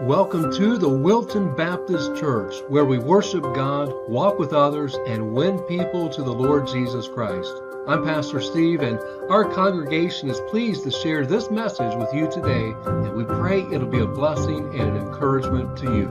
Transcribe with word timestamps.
Welcome 0.00 0.52
to 0.54 0.76
the 0.76 0.88
Wilton 0.88 1.54
Baptist 1.54 2.16
Church, 2.16 2.54
where 2.68 2.84
we 2.84 2.98
worship 2.98 3.42
God, 3.54 3.92
walk 4.08 4.40
with 4.40 4.52
others, 4.52 4.96
and 5.06 5.32
win 5.32 5.60
people 5.60 6.08
to 6.10 6.22
the 6.22 6.32
Lord 6.32 6.66
Jesus 6.66 7.06
Christ. 7.06 7.52
I'm 7.86 8.04
Pastor 8.04 8.40
Steve, 8.40 8.82
and 8.82 8.98
our 9.30 9.44
congregation 9.44 10.28
is 10.28 10.40
pleased 10.50 10.82
to 10.82 10.90
share 10.90 11.24
this 11.24 11.48
message 11.48 11.94
with 11.96 12.12
you 12.12 12.28
today, 12.28 12.74
and 12.84 13.14
we 13.14 13.24
pray 13.24 13.62
it'll 13.72 13.86
be 13.86 14.00
a 14.00 14.06
blessing 14.06 14.68
and 14.78 14.96
an 14.96 15.06
encouragement 15.06 15.76
to 15.78 15.96
you. 15.96 16.06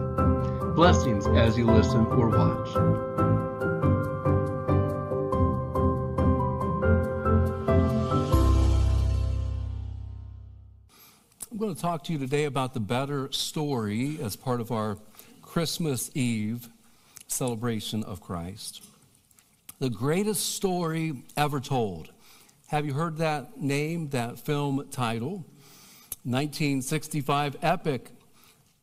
Blessings 0.76 1.28
as 1.28 1.58
you 1.58 1.66
listen 1.66 2.06
or 2.06 2.30
watch. 2.30 3.33
To 11.74 11.82
talk 11.82 12.04
to 12.04 12.14
you 12.14 12.20
today 12.20 12.44
about 12.44 12.73
the 12.73 12.80
better 12.80 13.32
story 13.32 14.20
as 14.22 14.36
part 14.36 14.62
of 14.62 14.72
our 14.72 14.98
Christmas 15.41 16.12
Eve 16.13 16.70
celebration 17.27 18.04
of 18.04 18.22
Christ. 18.22 18.84
The 19.80 19.90
greatest 19.90 20.55
story 20.55 21.23
ever 21.36 21.59
told. 21.59 22.12
Have 22.68 22.86
you 22.86 22.94
heard 22.94 23.18
that 23.18 23.59
name, 23.59 24.09
that 24.09 24.38
film 24.40 24.88
title? 24.91 25.46
1965 26.26 27.58
epic 27.63 28.12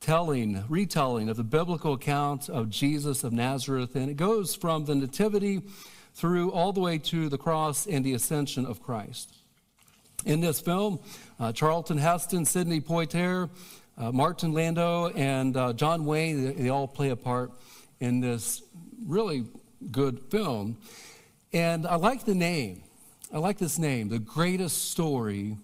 telling, 0.01 0.65
retelling 0.69 1.29
of 1.29 1.37
the 1.37 1.45
biblical 1.45 1.93
account 1.93 2.49
of 2.49 2.71
Jesus 2.71 3.23
of 3.23 3.33
Nazareth. 3.33 3.95
And 3.95 4.11
it 4.11 4.16
goes 4.16 4.57
from 4.57 4.87
the 4.87 4.97
Nativity 4.97 5.63
through 6.15 6.51
all 6.51 6.73
the 6.73 6.80
way 6.80 6.99
to 6.99 7.29
the 7.29 7.38
cross 7.38 7.87
and 7.87 8.05
the 8.05 8.15
ascension 8.15 8.66
of 8.66 8.83
Christ. 8.83 9.40
In 10.27 10.41
this 10.41 10.60
film, 10.60 11.01
uh, 11.38 11.52
Charlton 11.52 11.97
Heston, 11.97 12.45
Sidney 12.45 12.80
Poitier, 12.80 13.48
uh, 13.97 14.12
Martin 14.12 14.52
Landau, 14.52 15.09
and 15.09 15.57
uh, 15.57 15.73
John 15.73 16.04
Wayne, 16.04 16.45
they, 16.45 16.52
they, 16.52 16.68
all 16.68 16.87
play 16.87 17.10
a 17.10 17.16
part 17.16 17.52
in 18.01 18.21
this 18.21 18.62
really 19.07 19.45
good 19.90 20.21
film. 20.30 20.77
And 21.52 21.87
I 21.87 21.96
like 21.96 22.24
the 22.24 22.35
name. 22.35 22.82
I 23.32 23.38
like 23.38 23.59
this 23.59 23.79
name, 23.79 24.09
The 24.09 24.18
Greatest 24.18 24.90
Story 24.90 25.57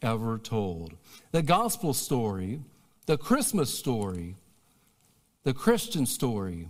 Ever 0.00 0.38
Told. 0.38 0.94
The 1.32 1.42
gospel 1.42 1.92
story, 1.92 2.60
the 3.06 3.18
Christmas 3.18 3.76
story, 3.76 4.36
the 5.42 5.54
Christian 5.54 6.06
story 6.06 6.68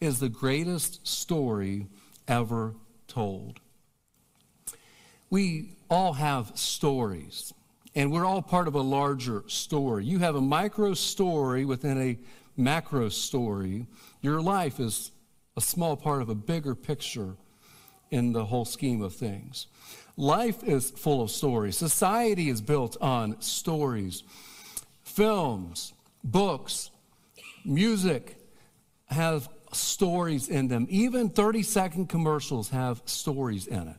is 0.00 0.20
the 0.20 0.28
greatest 0.28 1.06
story 1.06 1.86
ever 2.26 2.74
told. 3.06 3.60
We 5.32 5.76
all 5.88 6.12
have 6.12 6.58
stories, 6.58 7.54
and 7.94 8.12
we're 8.12 8.26
all 8.26 8.42
part 8.42 8.68
of 8.68 8.74
a 8.74 8.82
larger 8.82 9.44
story. 9.46 10.04
You 10.04 10.18
have 10.18 10.34
a 10.34 10.42
micro 10.42 10.92
story 10.92 11.64
within 11.64 11.98
a 11.98 12.18
macro 12.54 13.08
story. 13.08 13.86
Your 14.20 14.42
life 14.42 14.78
is 14.78 15.10
a 15.56 15.62
small 15.62 15.96
part 15.96 16.20
of 16.20 16.28
a 16.28 16.34
bigger 16.34 16.74
picture 16.74 17.36
in 18.10 18.34
the 18.34 18.44
whole 18.44 18.66
scheme 18.66 19.00
of 19.00 19.14
things. 19.14 19.68
Life 20.18 20.62
is 20.64 20.90
full 20.90 21.22
of 21.22 21.30
stories. 21.30 21.78
Society 21.78 22.50
is 22.50 22.60
built 22.60 22.98
on 23.00 23.40
stories. 23.40 24.24
Films, 25.02 25.94
books, 26.22 26.90
music 27.64 28.36
have 29.06 29.48
stories 29.72 30.50
in 30.50 30.68
them. 30.68 30.86
Even 30.90 31.30
30 31.30 31.62
second 31.62 32.10
commercials 32.10 32.68
have 32.68 33.00
stories 33.06 33.66
in 33.66 33.88
it 33.88 33.96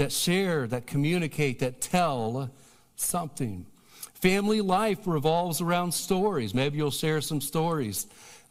that 0.00 0.12
share, 0.12 0.66
that 0.66 0.86
communicate, 0.86 1.58
that 1.58 1.80
tell 1.80 2.50
something. 2.96 3.66
Family 4.14 4.62
life 4.62 5.06
revolves 5.06 5.60
around 5.60 5.92
stories. 5.92 6.54
Maybe 6.54 6.78
you'll 6.78 6.90
share 6.90 7.20
some 7.20 7.40
stories 7.40 8.06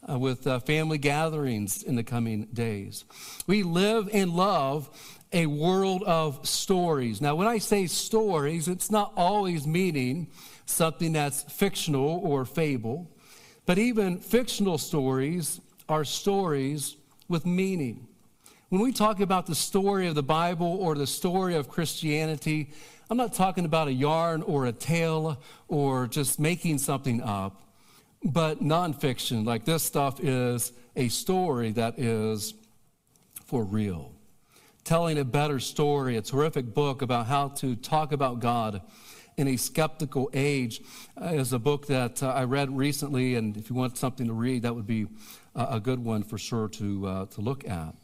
uh, 0.08 0.16
with 0.16 0.46
uh, 0.46 0.60
family 0.60 0.96
gatherings 0.96 1.82
in 1.82 1.96
the 1.96 2.04
coming 2.04 2.46
days. 2.52 3.04
We 3.48 3.64
live 3.64 4.08
and 4.12 4.32
love 4.32 4.90
a 5.32 5.46
world 5.46 6.04
of 6.04 6.46
stories. 6.46 7.20
Now, 7.20 7.34
when 7.34 7.48
I 7.48 7.58
say 7.58 7.88
stories, 7.88 8.68
it's 8.68 8.90
not 8.90 9.12
always 9.16 9.66
meaning 9.66 10.28
something 10.66 11.12
that's 11.12 11.42
fictional 11.42 12.20
or 12.22 12.44
fable, 12.44 13.10
but 13.66 13.76
even 13.76 14.18
fictional 14.18 14.78
stories 14.78 15.60
are 15.88 16.04
stories 16.04 16.96
with 17.28 17.44
meaning. 17.44 18.06
When 18.70 18.82
we 18.82 18.92
talk 18.92 19.18
about 19.18 19.46
the 19.46 19.54
story 19.56 20.06
of 20.06 20.14
the 20.14 20.22
Bible 20.22 20.76
or 20.80 20.94
the 20.94 21.04
story 21.04 21.56
of 21.56 21.68
Christianity, 21.68 22.70
I'm 23.10 23.16
not 23.16 23.34
talking 23.34 23.64
about 23.64 23.88
a 23.88 23.92
yarn 23.92 24.42
or 24.42 24.66
a 24.66 24.72
tale 24.72 25.42
or 25.66 26.06
just 26.06 26.38
making 26.38 26.78
something 26.78 27.20
up, 27.20 27.64
but 28.22 28.62
nonfiction. 28.62 29.44
Like 29.44 29.64
this 29.64 29.82
stuff 29.82 30.20
is 30.22 30.70
a 30.94 31.08
story 31.08 31.72
that 31.72 31.98
is 31.98 32.54
for 33.44 33.64
real. 33.64 34.12
Telling 34.84 35.18
a 35.18 35.24
better 35.24 35.58
story, 35.58 36.16
a 36.16 36.22
terrific 36.22 36.72
book 36.72 37.02
about 37.02 37.26
how 37.26 37.48
to 37.48 37.74
talk 37.74 38.12
about 38.12 38.38
God 38.38 38.82
in 39.36 39.48
a 39.48 39.56
skeptical 39.56 40.30
age 40.32 40.80
uh, 41.20 41.24
is 41.24 41.52
a 41.52 41.58
book 41.58 41.88
that 41.88 42.22
uh, 42.22 42.28
I 42.28 42.44
read 42.44 42.70
recently, 42.70 43.34
and 43.34 43.56
if 43.56 43.68
you 43.68 43.74
want 43.74 43.98
something 43.98 44.28
to 44.28 44.32
read, 44.32 44.62
that 44.62 44.76
would 44.76 44.86
be 44.86 45.08
a 45.56 45.80
good 45.80 45.98
one 45.98 46.22
for 46.22 46.38
sure 46.38 46.68
to, 46.68 47.06
uh, 47.08 47.26
to 47.26 47.40
look 47.40 47.68
at. 47.68 47.96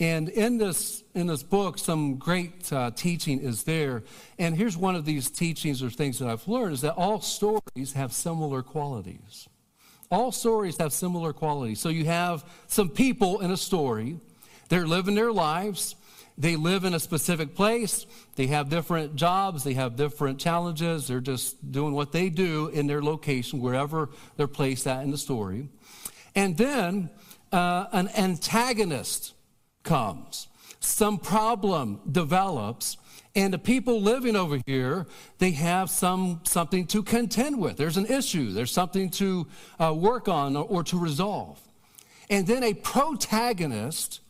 And 0.00 0.28
in 0.28 0.58
this, 0.58 1.02
in 1.14 1.26
this 1.26 1.42
book, 1.42 1.76
some 1.78 2.16
great 2.16 2.72
uh, 2.72 2.92
teaching 2.92 3.40
is 3.40 3.64
there. 3.64 4.04
And 4.38 4.56
here's 4.56 4.76
one 4.76 4.94
of 4.94 5.04
these 5.04 5.28
teachings 5.28 5.82
or 5.82 5.90
things 5.90 6.20
that 6.20 6.28
I've 6.28 6.46
learned 6.46 6.74
is 6.74 6.82
that 6.82 6.94
all 6.94 7.20
stories 7.20 7.94
have 7.94 8.12
similar 8.12 8.62
qualities. 8.62 9.48
All 10.10 10.30
stories 10.30 10.76
have 10.78 10.92
similar 10.92 11.32
qualities. 11.32 11.80
So 11.80 11.88
you 11.88 12.04
have 12.04 12.44
some 12.68 12.88
people 12.88 13.40
in 13.40 13.50
a 13.50 13.56
story, 13.56 14.20
they're 14.68 14.86
living 14.86 15.14
their 15.14 15.32
lives. 15.32 15.96
They 16.36 16.54
live 16.54 16.84
in 16.84 16.94
a 16.94 17.00
specific 17.00 17.56
place. 17.56 18.06
They 18.36 18.46
have 18.46 18.68
different 18.68 19.16
jobs. 19.16 19.64
They 19.64 19.74
have 19.74 19.96
different 19.96 20.38
challenges. 20.38 21.08
They're 21.08 21.20
just 21.20 21.72
doing 21.72 21.94
what 21.94 22.12
they 22.12 22.28
do 22.28 22.68
in 22.68 22.86
their 22.86 23.02
location, 23.02 23.60
wherever 23.60 24.10
they're 24.36 24.46
placed 24.46 24.86
at 24.86 25.02
in 25.02 25.10
the 25.10 25.18
story. 25.18 25.68
And 26.36 26.56
then 26.56 27.10
uh, 27.50 27.86
an 27.90 28.08
antagonist 28.16 29.34
comes, 29.88 30.48
some 30.80 31.18
problem 31.18 32.00
develops, 32.10 32.98
and 33.34 33.54
the 33.54 33.58
people 33.58 34.02
living 34.02 34.36
over 34.36 34.60
here, 34.66 35.06
they 35.38 35.52
have 35.52 35.88
some, 35.88 36.40
something 36.44 36.86
to 36.88 37.02
contend 37.02 37.58
with. 37.58 37.76
There's 37.78 37.96
an 37.96 38.06
issue, 38.06 38.52
there's 38.52 38.70
something 38.70 39.08
to 39.12 39.46
uh, 39.80 39.94
work 39.94 40.28
on 40.28 40.56
or, 40.56 40.64
or 40.64 40.84
to 40.84 40.98
resolve. 40.98 41.58
And 42.28 42.46
then 42.46 42.62
a 42.62 42.74
protagonist 42.74 44.20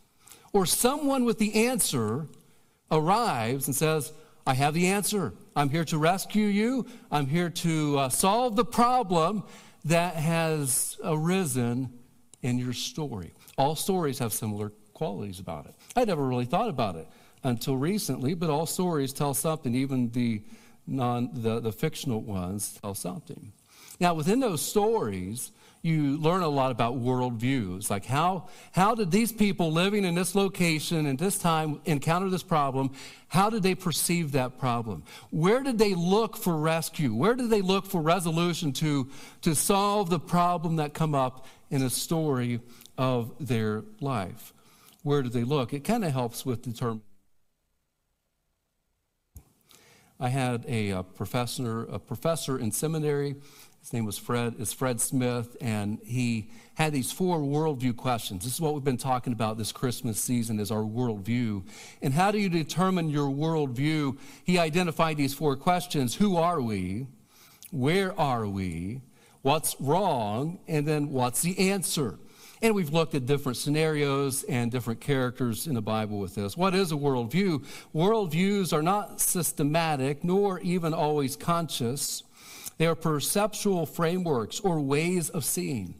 or 0.53 0.65
someone 0.65 1.25
with 1.25 1.39
the 1.39 1.67
answer 1.67 2.27
arrives 2.89 3.67
and 3.67 3.75
says, 3.75 4.13
I 4.47 4.53
have 4.53 4.73
the 4.73 4.87
answer. 4.87 5.33
I'm 5.55 5.69
here 5.69 5.85
to 5.85 5.97
rescue 5.97 6.47
you. 6.47 6.85
I'm 7.11 7.27
here 7.27 7.49
to 7.49 7.99
uh, 7.99 8.09
solve 8.09 8.55
the 8.55 8.65
problem 8.65 9.43
that 9.85 10.15
has 10.15 10.97
arisen 11.03 11.91
in 12.41 12.57
your 12.57 12.73
story. 12.73 13.33
All 13.57 13.75
stories 13.75 14.19
have 14.19 14.31
similar 14.31 14.71
qualities 14.99 15.39
about 15.39 15.65
it. 15.65 15.73
I 15.95 16.03
never 16.03 16.23
really 16.23 16.43
thought 16.43 16.69
about 16.69 16.97
it 16.97 17.07
until 17.43 17.77
recently, 17.77 18.33
but 18.33 18.49
all 18.49 18.65
stories 18.65 19.13
tell 19.13 19.33
something, 19.33 19.73
even 19.73 20.09
the, 20.11 20.43
non, 20.85 21.29
the, 21.33 21.61
the 21.61 21.71
fictional 21.71 22.21
ones 22.21 22.77
tell 22.81 22.93
something. 22.93 23.53
Now, 24.01 24.13
within 24.13 24.41
those 24.41 24.61
stories, 24.61 25.51
you 25.81 26.17
learn 26.17 26.41
a 26.41 26.49
lot 26.49 26.71
about 26.71 26.95
worldviews. 26.95 27.89
Like, 27.89 28.05
how, 28.05 28.49
how 28.73 28.93
did 28.93 29.09
these 29.09 29.31
people 29.31 29.71
living 29.71 30.03
in 30.03 30.15
this 30.15 30.35
location 30.35 31.05
and 31.05 31.17
this 31.17 31.37
time 31.37 31.79
encounter 31.85 32.29
this 32.29 32.43
problem? 32.43 32.91
How 33.29 33.49
did 33.49 33.63
they 33.63 33.75
perceive 33.75 34.33
that 34.33 34.59
problem? 34.59 35.03
Where 35.29 35.63
did 35.63 35.77
they 35.77 35.93
look 35.93 36.35
for 36.35 36.57
rescue? 36.57 37.13
Where 37.13 37.35
did 37.35 37.49
they 37.49 37.61
look 37.61 37.85
for 37.85 38.01
resolution 38.01 38.73
to, 38.73 39.09
to 39.43 39.55
solve 39.55 40.09
the 40.09 40.19
problem 40.19 40.75
that 40.75 40.93
come 40.93 41.15
up 41.15 41.47
in 41.69 41.83
a 41.83 41.89
story 41.89 42.59
of 42.97 43.31
their 43.39 43.85
life? 44.01 44.53
Where 45.03 45.21
do 45.21 45.29
they 45.29 45.43
look? 45.43 45.73
It 45.73 45.83
kind 45.83 46.03
of 46.03 46.11
helps 46.11 46.45
with 46.45 46.61
determining. 46.61 47.03
I 50.19 50.27
had 50.27 50.65
a, 50.67 50.89
a, 50.89 51.03
professor, 51.03 51.83
a 51.83 51.97
professor 51.97 52.59
in 52.59 52.71
seminary. 52.71 53.35
His 53.79 53.93
name 53.93 54.03
was 54.03 54.17
Fred. 54.17 54.55
Is 54.59 54.73
Fred 54.73 54.99
Smith, 54.99 55.55
and 55.61 55.99
he 56.03 56.51
had 56.73 56.91
these 56.91 57.13
four 57.13 57.39
worldview 57.39 57.95
questions. 57.95 58.43
This 58.43 58.55
is 58.55 58.59
what 58.59 58.73
we've 58.73 58.83
been 58.83 58.97
talking 58.97 59.31
about 59.31 59.57
this 59.57 59.71
Christmas 59.71 60.19
season: 60.19 60.59
is 60.59 60.71
our 60.71 60.83
worldview. 60.83 61.65
And 62.01 62.13
how 62.13 62.31
do 62.31 62.37
you 62.37 62.49
determine 62.49 63.09
your 63.09 63.29
worldview? 63.29 64.17
He 64.43 64.59
identified 64.59 65.15
these 65.15 65.33
four 65.33 65.55
questions: 65.55 66.15
Who 66.15 66.35
are 66.35 66.59
we? 66.59 67.07
Where 67.71 68.19
are 68.19 68.45
we? 68.45 69.01
What's 69.41 69.79
wrong? 69.79 70.59
And 70.67 70.85
then 70.85 71.11
what's 71.11 71.41
the 71.41 71.71
answer? 71.71 72.19
And 72.61 72.75
we've 72.75 72.91
looked 72.91 73.15
at 73.15 73.25
different 73.25 73.57
scenarios 73.57 74.43
and 74.43 74.69
different 74.69 74.99
characters 74.99 75.65
in 75.65 75.75
the 75.75 75.81
Bible 75.81 76.19
with 76.19 76.35
this. 76.35 76.57
What 76.57 76.75
is 76.75 76.91
a 76.91 76.95
worldview? 76.95 77.65
Worldviews 77.95 78.73
are 78.73 78.83
not 78.83 79.21
systematic 79.21 80.23
nor 80.23 80.59
even 80.59 80.93
always 80.93 81.37
conscious. 81.37 82.23
They 82.77 82.85
are 82.85 82.95
perceptual 82.95 83.85
frameworks 83.85 84.59
or 84.59 84.81
ways 84.81 85.29
of 85.29 85.45
seeing. 85.45 85.95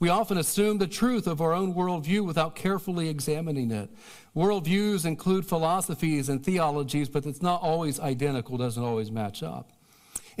We 0.00 0.08
often 0.08 0.38
assume 0.38 0.78
the 0.78 0.86
truth 0.86 1.26
of 1.26 1.40
our 1.40 1.52
own 1.52 1.74
worldview 1.74 2.24
without 2.24 2.56
carefully 2.56 3.08
examining 3.08 3.70
it. 3.70 3.90
Worldviews 4.34 5.04
include 5.04 5.46
philosophies 5.46 6.28
and 6.28 6.42
theologies, 6.42 7.08
but 7.08 7.26
it's 7.26 7.42
not 7.42 7.60
always 7.62 8.00
identical, 8.00 8.56
doesn't 8.56 8.82
always 8.82 9.10
match 9.10 9.42
up. 9.42 9.72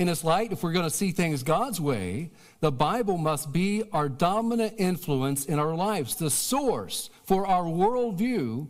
In 0.00 0.06
this 0.06 0.24
light, 0.24 0.50
if 0.50 0.62
we're 0.62 0.72
going 0.72 0.88
to 0.88 0.96
see 0.96 1.10
things 1.10 1.42
God's 1.42 1.78
way, 1.78 2.30
the 2.60 2.72
Bible 2.72 3.18
must 3.18 3.52
be 3.52 3.84
our 3.92 4.08
dominant 4.08 4.76
influence 4.78 5.44
in 5.44 5.58
our 5.58 5.74
lives. 5.74 6.14
The 6.14 6.30
source 6.30 7.10
for 7.24 7.46
our 7.46 7.64
worldview 7.64 8.68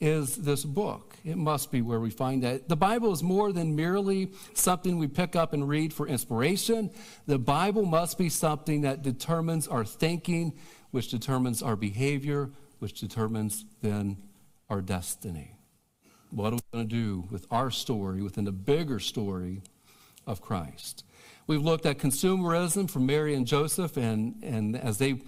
is 0.00 0.36
this 0.36 0.64
book. 0.64 1.16
It 1.24 1.36
must 1.36 1.72
be 1.72 1.82
where 1.82 1.98
we 1.98 2.10
find 2.10 2.44
that. 2.44 2.68
The 2.68 2.76
Bible 2.76 3.10
is 3.12 3.24
more 3.24 3.52
than 3.52 3.74
merely 3.74 4.30
something 4.54 4.98
we 4.98 5.08
pick 5.08 5.34
up 5.34 5.52
and 5.52 5.68
read 5.68 5.92
for 5.92 6.06
inspiration. 6.06 6.92
The 7.26 7.40
Bible 7.40 7.84
must 7.84 8.16
be 8.16 8.28
something 8.28 8.82
that 8.82 9.02
determines 9.02 9.66
our 9.66 9.84
thinking, 9.84 10.52
which 10.92 11.08
determines 11.08 11.60
our 11.60 11.74
behavior, 11.74 12.50
which 12.78 13.00
determines 13.00 13.64
then 13.82 14.16
our 14.70 14.80
destiny. 14.80 15.56
What 16.30 16.52
are 16.52 16.56
we 16.56 16.60
going 16.72 16.88
to 16.88 16.94
do 16.94 17.24
with 17.32 17.48
our 17.50 17.72
story 17.72 18.22
within 18.22 18.44
the 18.44 18.52
bigger 18.52 19.00
story 19.00 19.62
of 20.28 20.40
Christ? 20.40 21.04
We've 21.48 21.62
looked 21.62 21.86
at 21.86 21.98
consumerism 21.98 22.90
from 22.90 23.06
Mary 23.06 23.34
and 23.34 23.46
Joseph, 23.46 23.96
and, 23.96 24.34
and 24.42 24.76
as 24.76 24.98
they 24.98 25.22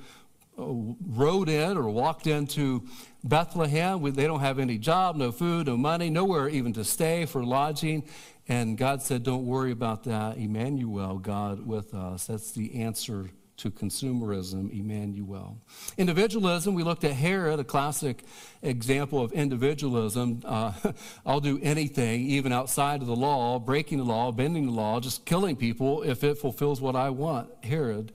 uh, 0.58 0.64
rode 1.08 1.48
in 1.48 1.78
or 1.78 1.88
walked 1.88 2.26
into 2.26 2.86
Bethlehem. 3.24 4.02
They 4.12 4.26
don't 4.26 4.40
have 4.40 4.58
any 4.58 4.76
job, 4.76 5.16
no 5.16 5.32
food, 5.32 5.66
no 5.66 5.76
money, 5.76 6.10
nowhere 6.10 6.48
even 6.48 6.72
to 6.74 6.84
stay 6.84 7.24
for 7.24 7.42
lodging. 7.42 8.04
And 8.48 8.76
God 8.76 9.00
said, 9.00 9.22
Don't 9.22 9.46
worry 9.46 9.72
about 9.72 10.04
that. 10.04 10.36
Emmanuel, 10.36 11.18
God 11.18 11.66
with 11.66 11.94
us. 11.94 12.26
That's 12.26 12.52
the 12.52 12.82
answer 12.82 13.30
to 13.60 13.70
consumerism, 13.70 14.72
Emmanuel. 14.72 15.58
Individualism, 15.98 16.74
we 16.74 16.82
looked 16.82 17.04
at 17.04 17.12
Herod, 17.12 17.60
a 17.60 17.64
classic 17.64 18.24
example 18.62 19.20
of 19.22 19.32
individualism. 19.32 20.40
Uh, 20.44 20.72
I'll 21.26 21.40
do 21.40 21.60
anything, 21.62 22.22
even 22.22 22.52
outside 22.52 23.02
of 23.02 23.06
the 23.06 23.16
law, 23.16 23.58
breaking 23.58 23.98
the 23.98 24.04
law, 24.04 24.32
bending 24.32 24.66
the 24.66 24.72
law, 24.72 24.98
just 24.98 25.26
killing 25.26 25.56
people 25.56 26.02
if 26.02 26.24
it 26.24 26.38
fulfills 26.38 26.80
what 26.80 26.96
I 26.96 27.10
want. 27.10 27.50
Herod 27.62 28.12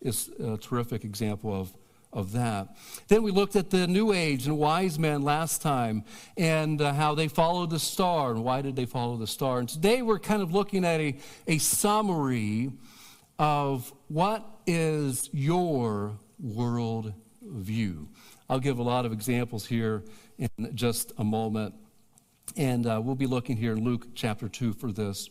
is 0.00 0.30
a 0.40 0.56
terrific 0.56 1.04
example 1.04 1.54
of 1.54 1.72
of 2.10 2.32
that. 2.32 2.74
Then 3.08 3.22
we 3.22 3.30
looked 3.30 3.54
at 3.54 3.68
the 3.68 3.86
New 3.86 4.14
Age 4.14 4.46
and 4.46 4.56
wise 4.56 4.98
men 4.98 5.20
last 5.20 5.60
time 5.60 6.04
and 6.38 6.80
uh, 6.80 6.94
how 6.94 7.14
they 7.14 7.28
followed 7.28 7.68
the 7.68 7.78
star 7.78 8.30
and 8.30 8.42
why 8.42 8.62
did 8.62 8.76
they 8.76 8.86
follow 8.86 9.18
the 9.18 9.26
star. 9.26 9.58
And 9.58 9.68
today 9.68 10.00
we're 10.00 10.18
kind 10.18 10.40
of 10.40 10.50
looking 10.50 10.86
at 10.86 11.00
a, 11.00 11.18
a 11.46 11.58
summary 11.58 12.72
of 13.38 13.92
what 14.08 14.57
is 14.68 15.30
your 15.32 16.18
world 16.38 17.14
view. 17.42 18.06
I'll 18.50 18.60
give 18.60 18.78
a 18.78 18.82
lot 18.82 19.06
of 19.06 19.12
examples 19.12 19.64
here 19.64 20.04
in 20.38 20.50
just 20.74 21.12
a 21.16 21.24
moment. 21.24 21.74
And 22.56 22.86
uh, 22.86 23.00
we'll 23.02 23.14
be 23.14 23.26
looking 23.26 23.56
here 23.56 23.72
in 23.72 23.84
Luke 23.84 24.08
chapter 24.14 24.48
2 24.48 24.74
for 24.74 24.92
this. 24.92 25.28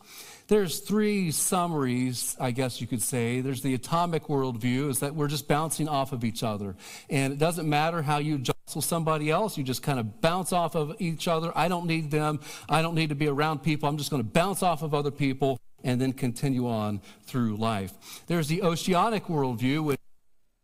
There's 0.48 0.80
three 0.80 1.32
summaries, 1.32 2.36
I 2.40 2.52
guess 2.52 2.82
you 2.82 2.88
could 2.88 3.02
say. 3.02 3.42
There's 3.42 3.62
the 3.62 3.74
atomic 3.74 4.24
worldview, 4.26 4.90
is 4.90 5.00
that 5.00 5.14
we're 5.14 5.28
just 5.28 5.48
bouncing 5.48 5.88
off 5.88 6.14
of 6.14 6.24
each 6.24 6.42
other. 6.42 6.76
And 7.10 7.34
it 7.34 7.40
doesn't 7.40 7.68
matter 7.68 8.02
how 8.02 8.18
you 8.18 8.40
jostle 8.40 8.82
somebody 8.82 9.30
else, 9.30 9.58
you 9.58 9.64
just 9.64 9.84
kind 9.84 10.00
of 10.00 10.20
bounce 10.22 10.52
off 10.52 10.76
of 10.76 10.96
each 11.00 11.28
other. 11.28 11.52
I 11.56 11.68
don't 11.68 11.86
need 11.86 12.10
them. 12.12 12.40
I 12.70 12.82
don't 12.82 12.96
need 12.96 13.10
to 13.10 13.16
be 13.16 13.28
around 13.28 13.62
people. 13.62 13.88
I'm 13.88 13.98
just 13.98 14.10
going 14.10 14.24
to 14.24 14.30
bounce 14.30 14.64
off 14.64 14.82
of 14.82 14.94
other 14.94 15.12
people 15.12 15.60
and 15.84 16.02
then 16.02 16.14
continue 16.14 16.68
on 16.68 17.02
through 17.24 17.58
life. 17.58 17.94
There's 18.28 18.48
the 18.48 18.64
oceanic 18.64 19.26
worldview, 19.26 19.84
which 19.84 19.98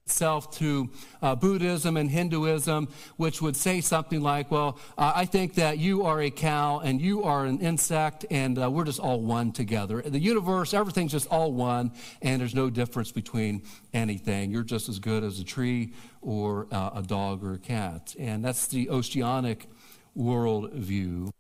itself 0.06 0.52
to 0.52 0.90
uh, 1.22 1.34
Buddhism 1.34 1.96
and 1.96 2.10
Hinduism, 2.10 2.90
which 3.16 3.42
would 3.42 3.56
say 3.56 3.80
something 3.80 4.22
like, 4.22 4.52
Well, 4.52 4.78
uh, 4.98 5.14
I 5.16 5.26
think 5.26 5.56
that 5.56 5.78
you 5.78 6.04
are 6.04 6.22
a 6.22 6.30
cow 6.30 6.80
and 6.80 7.00
you 7.00 7.24
are 7.24 7.46
an 7.46 7.60
insect, 7.60 8.26
and 8.30 8.62
uh, 8.62 8.70
we're 8.70 8.84
just 8.84 9.00
all 9.00 9.22
one 9.22 9.54
together. 9.54 10.02
The 10.02 10.20
universe, 10.20 10.74
everything's 10.74 11.14
just 11.14 11.28
all 11.30 11.54
one, 11.54 11.94
and 12.22 12.42
there's 12.42 12.54
no 12.54 12.70
difference 12.70 13.12
between 13.12 13.64
anything. 13.94 14.52
You're 14.52 14.64
just 14.64 14.90
as 14.90 15.00
good 15.00 15.24
as 15.24 15.40
a 15.40 15.44
tree 15.46 15.94
or 16.22 16.68
uh, 16.72 16.92
a 16.96 17.02
dog 17.02 17.44
or 17.44 17.54
a 17.54 17.60
cat. 17.60 18.14
And 18.20 18.44
that's 18.44 18.68
the 18.68 18.90
oceanic 18.90 19.70
worldview. 20.18 21.32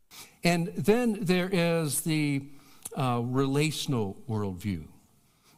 And 0.44 0.68
then 0.78 1.18
there 1.22 1.50
is 1.52 2.02
the 2.02 2.44
uh, 2.98 3.22
relational 3.24 4.18
worldview. 4.30 4.86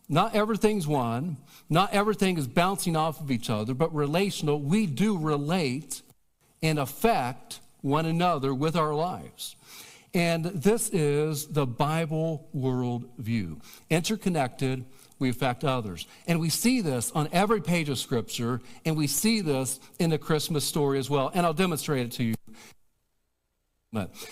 Not 0.08 0.36
everything's 0.36 0.88
one. 0.88 1.38
Not 1.70 1.94
everything 1.94 2.38
is 2.38 2.48
bouncing 2.48 2.96
off 2.96 3.20
of 3.20 3.32
each 3.32 3.50
other, 3.50 3.74
but 3.74 3.94
relational. 3.94 4.60
We 4.60 4.86
do 4.86 5.18
relate 5.18 6.02
and 6.62 6.78
affect 6.78 7.60
one 7.82 8.06
another 8.06 8.54
with 8.54 8.76
our 8.76 8.94
lives. 8.94 9.56
And 10.14 10.46
this 10.46 10.90
is 10.90 11.48
the 11.48 11.66
Bible 11.66 12.48
worldview. 12.56 13.62
Interconnected, 13.90 14.86
we 15.20 15.30
affect 15.30 15.64
others. 15.64 16.08
And 16.28 16.40
we 16.40 16.50
see 16.50 16.82
this 16.82 17.12
on 17.12 17.28
every 17.32 17.62
page 17.62 17.90
of 17.90 17.98
Scripture, 17.98 18.62
and 18.86 18.96
we 18.96 19.08
see 19.08 19.42
this 19.42 19.80
in 20.00 20.10
the 20.10 20.18
Christmas 20.18 20.64
story 20.64 21.00
as 21.00 21.10
well. 21.10 21.32
And 21.34 21.46
I'll 21.46 21.54
demonstrate 21.54 22.06
it 22.06 22.12
to 22.14 22.24
you. 22.24 22.36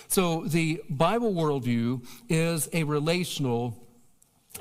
So, 0.08 0.44
the 0.46 0.82
Bible 0.88 1.32
worldview 1.34 2.06
is 2.28 2.68
a 2.72 2.84
relational 2.84 3.80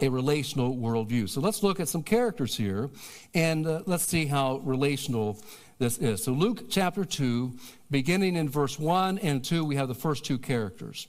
a 0.01 0.09
relational 0.09 0.75
worldview. 0.75 1.29
So 1.29 1.39
let's 1.39 1.61
look 1.61 1.79
at 1.79 1.87
some 1.87 2.01
characters 2.01 2.55
here 2.57 2.89
and 3.35 3.67
uh, 3.67 3.83
let's 3.85 4.05
see 4.05 4.25
how 4.25 4.57
relational 4.63 5.39
this 5.77 5.97
is. 5.97 6.23
So, 6.23 6.31
Luke 6.31 6.69
chapter 6.69 7.05
2, 7.05 7.53
beginning 7.91 8.35
in 8.35 8.49
verse 8.49 8.79
1 8.79 9.19
and 9.19 9.43
2, 9.43 9.63
we 9.63 9.75
have 9.75 9.87
the 9.87 9.95
first 9.95 10.25
two 10.25 10.37
characters. 10.37 11.07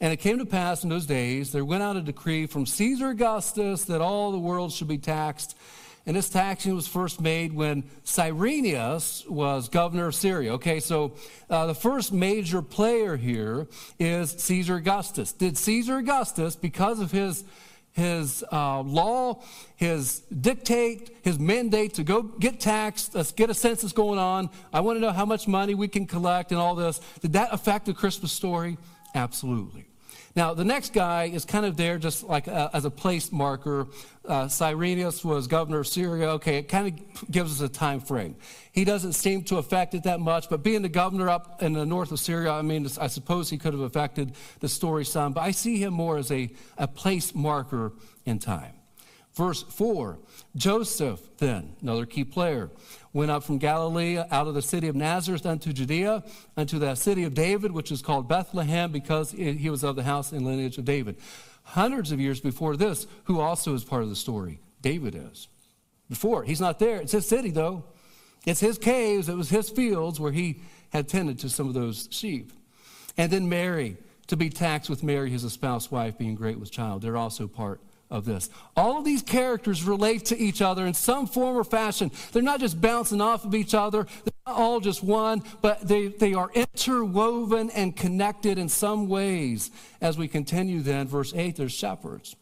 And 0.00 0.12
it 0.12 0.16
came 0.16 0.38
to 0.38 0.46
pass 0.46 0.82
in 0.82 0.90
those 0.90 1.06
days, 1.06 1.52
there 1.52 1.64
went 1.64 1.82
out 1.82 1.96
a 1.96 2.00
decree 2.00 2.46
from 2.46 2.66
Caesar 2.66 3.10
Augustus 3.10 3.84
that 3.84 4.00
all 4.00 4.32
the 4.32 4.38
world 4.38 4.72
should 4.72 4.88
be 4.88 4.98
taxed. 4.98 5.56
And 6.04 6.16
this 6.16 6.28
taxing 6.28 6.74
was 6.74 6.88
first 6.88 7.20
made 7.20 7.52
when 7.52 7.84
Cyrenius 8.04 9.24
was 9.28 9.68
governor 9.68 10.08
of 10.08 10.14
Syria. 10.14 10.54
Okay, 10.54 10.80
so 10.80 11.14
uh, 11.48 11.66
the 11.66 11.74
first 11.74 12.12
major 12.12 12.60
player 12.60 13.16
here 13.16 13.68
is 14.00 14.32
Caesar 14.32 14.76
Augustus. 14.76 15.32
Did 15.32 15.56
Caesar 15.56 15.98
Augustus, 15.98 16.56
because 16.56 17.00
of 17.00 17.12
his 17.12 17.44
his 17.92 18.42
uh, 18.50 18.80
law, 18.80 19.42
his 19.76 20.20
dictate, 20.20 21.14
his 21.22 21.38
mandate 21.38 21.92
to 21.94 22.02
go 22.02 22.22
get 22.22 22.58
taxed, 22.58 23.14
let's 23.14 23.32
get 23.32 23.50
a 23.50 23.54
census 23.54 23.92
going 23.92 24.18
on. 24.18 24.48
I 24.72 24.80
want 24.80 24.96
to 24.96 25.00
know 25.00 25.12
how 25.12 25.26
much 25.26 25.46
money 25.46 25.74
we 25.74 25.88
can 25.88 26.06
collect 26.06 26.52
and 26.52 26.60
all 26.60 26.74
this. 26.74 27.02
Did 27.20 27.34
that 27.34 27.52
affect 27.52 27.84
the 27.84 27.92
Christmas 27.92 28.32
story? 28.32 28.78
Absolutely. 29.14 29.91
Now, 30.34 30.54
the 30.54 30.64
next 30.64 30.94
guy 30.94 31.24
is 31.24 31.44
kind 31.44 31.66
of 31.66 31.76
there 31.76 31.98
just 31.98 32.24
like 32.24 32.46
a, 32.46 32.70
as 32.72 32.84
a 32.84 32.90
place 32.90 33.30
marker. 33.30 33.86
Uh, 34.26 34.48
Cyrenius 34.48 35.24
was 35.24 35.46
governor 35.46 35.80
of 35.80 35.86
Syria. 35.86 36.30
Okay, 36.30 36.56
it 36.56 36.68
kind 36.68 36.88
of 36.88 37.30
gives 37.30 37.52
us 37.52 37.60
a 37.60 37.70
time 37.70 38.00
frame. 38.00 38.36
He 38.72 38.84
doesn't 38.84 39.12
seem 39.12 39.44
to 39.44 39.58
affect 39.58 39.94
it 39.94 40.04
that 40.04 40.20
much, 40.20 40.48
but 40.48 40.62
being 40.62 40.80
the 40.80 40.88
governor 40.88 41.28
up 41.28 41.62
in 41.62 41.74
the 41.74 41.84
north 41.84 42.12
of 42.12 42.20
Syria, 42.20 42.52
I 42.52 42.62
mean, 42.62 42.88
I 42.98 43.08
suppose 43.08 43.50
he 43.50 43.58
could 43.58 43.74
have 43.74 43.82
affected 43.82 44.32
the 44.60 44.68
story 44.68 45.04
some, 45.04 45.34
but 45.34 45.42
I 45.42 45.50
see 45.50 45.82
him 45.82 45.92
more 45.92 46.16
as 46.16 46.30
a, 46.30 46.50
a 46.78 46.88
place 46.88 47.34
marker 47.34 47.92
in 48.24 48.38
time. 48.38 48.72
Verse 49.34 49.62
4 49.62 50.18
Joseph, 50.56 51.20
then, 51.38 51.76
another 51.82 52.06
key 52.06 52.24
player, 52.24 52.70
went 53.12 53.30
up 53.30 53.42
from 53.44 53.58
Galilee 53.58 54.18
out 54.18 54.48
of 54.48 54.54
the 54.54 54.62
city 54.62 54.88
of 54.88 54.96
Nazareth 54.96 55.44
unto 55.44 55.72
Judea, 55.72 56.22
unto 56.56 56.78
the 56.78 56.94
city 56.94 57.24
of 57.24 57.34
David, 57.34 57.72
which 57.72 57.92
is 57.92 58.02
called 58.02 58.28
Bethlehem, 58.28 58.90
because 58.90 59.32
he 59.32 59.68
was 59.68 59.84
of 59.84 59.96
the 59.96 60.02
house 60.02 60.32
and 60.32 60.46
lineage 60.46 60.78
of 60.78 60.84
David. 60.84 61.16
Hundreds 61.64 62.10
of 62.10 62.20
years 62.20 62.40
before 62.40 62.76
this, 62.76 63.06
who 63.24 63.40
also 63.40 63.74
is 63.74 63.84
part 63.84 64.02
of 64.02 64.08
the 64.08 64.16
story? 64.16 64.60
David 64.80 65.14
is. 65.14 65.48
Before, 66.08 66.42
he's 66.42 66.60
not 66.60 66.78
there. 66.78 66.96
It's 66.96 67.12
his 67.12 67.28
city, 67.28 67.50
though. 67.50 67.84
It's 68.44 68.60
his 68.60 68.78
caves, 68.78 69.28
it 69.28 69.36
was 69.36 69.50
his 69.50 69.70
fields 69.70 70.18
where 70.18 70.32
he 70.32 70.60
had 70.90 71.08
tended 71.08 71.38
to 71.40 71.48
some 71.48 71.68
of 71.68 71.74
those 71.74 72.08
sheep. 72.10 72.52
And 73.16 73.30
then 73.30 73.48
Mary, 73.48 73.96
to 74.26 74.36
be 74.36 74.50
taxed 74.50 74.90
with 74.90 75.02
Mary, 75.02 75.30
his 75.30 75.44
espoused 75.44 75.90
wife, 75.92 76.18
being 76.18 76.34
great 76.34 76.58
with 76.58 76.72
child. 76.72 77.02
They're 77.02 77.16
also 77.16 77.46
part 77.46 77.80
of 78.12 78.26
this. 78.26 78.50
All 78.76 78.98
of 78.98 79.04
these 79.04 79.22
characters 79.22 79.82
relate 79.82 80.26
to 80.26 80.38
each 80.38 80.62
other 80.62 80.86
in 80.86 80.94
some 80.94 81.26
form 81.26 81.56
or 81.56 81.64
fashion. 81.64 82.12
They're 82.30 82.42
not 82.42 82.60
just 82.60 82.80
bouncing 82.80 83.20
off 83.20 83.44
of 83.44 83.54
each 83.54 83.74
other, 83.74 84.04
they're 84.04 84.32
not 84.46 84.56
all 84.56 84.78
just 84.78 85.02
one, 85.02 85.42
but 85.62 85.80
they, 85.80 86.08
they 86.08 86.34
are 86.34 86.50
interwoven 86.54 87.70
and 87.70 87.96
connected 87.96 88.58
in 88.58 88.68
some 88.68 89.08
ways. 89.08 89.70
As 90.00 90.18
we 90.18 90.28
continue 90.28 90.80
then, 90.80 91.08
verse 91.08 91.32
8, 91.34 91.56
there's 91.56 91.72
shepherds 91.72 92.36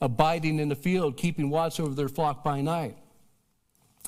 abiding 0.00 0.58
in 0.58 0.68
the 0.68 0.76
field, 0.76 1.16
keeping 1.16 1.48
watch 1.48 1.80
over 1.80 1.94
their 1.94 2.08
flock 2.08 2.44
by 2.44 2.60
night. 2.60 2.98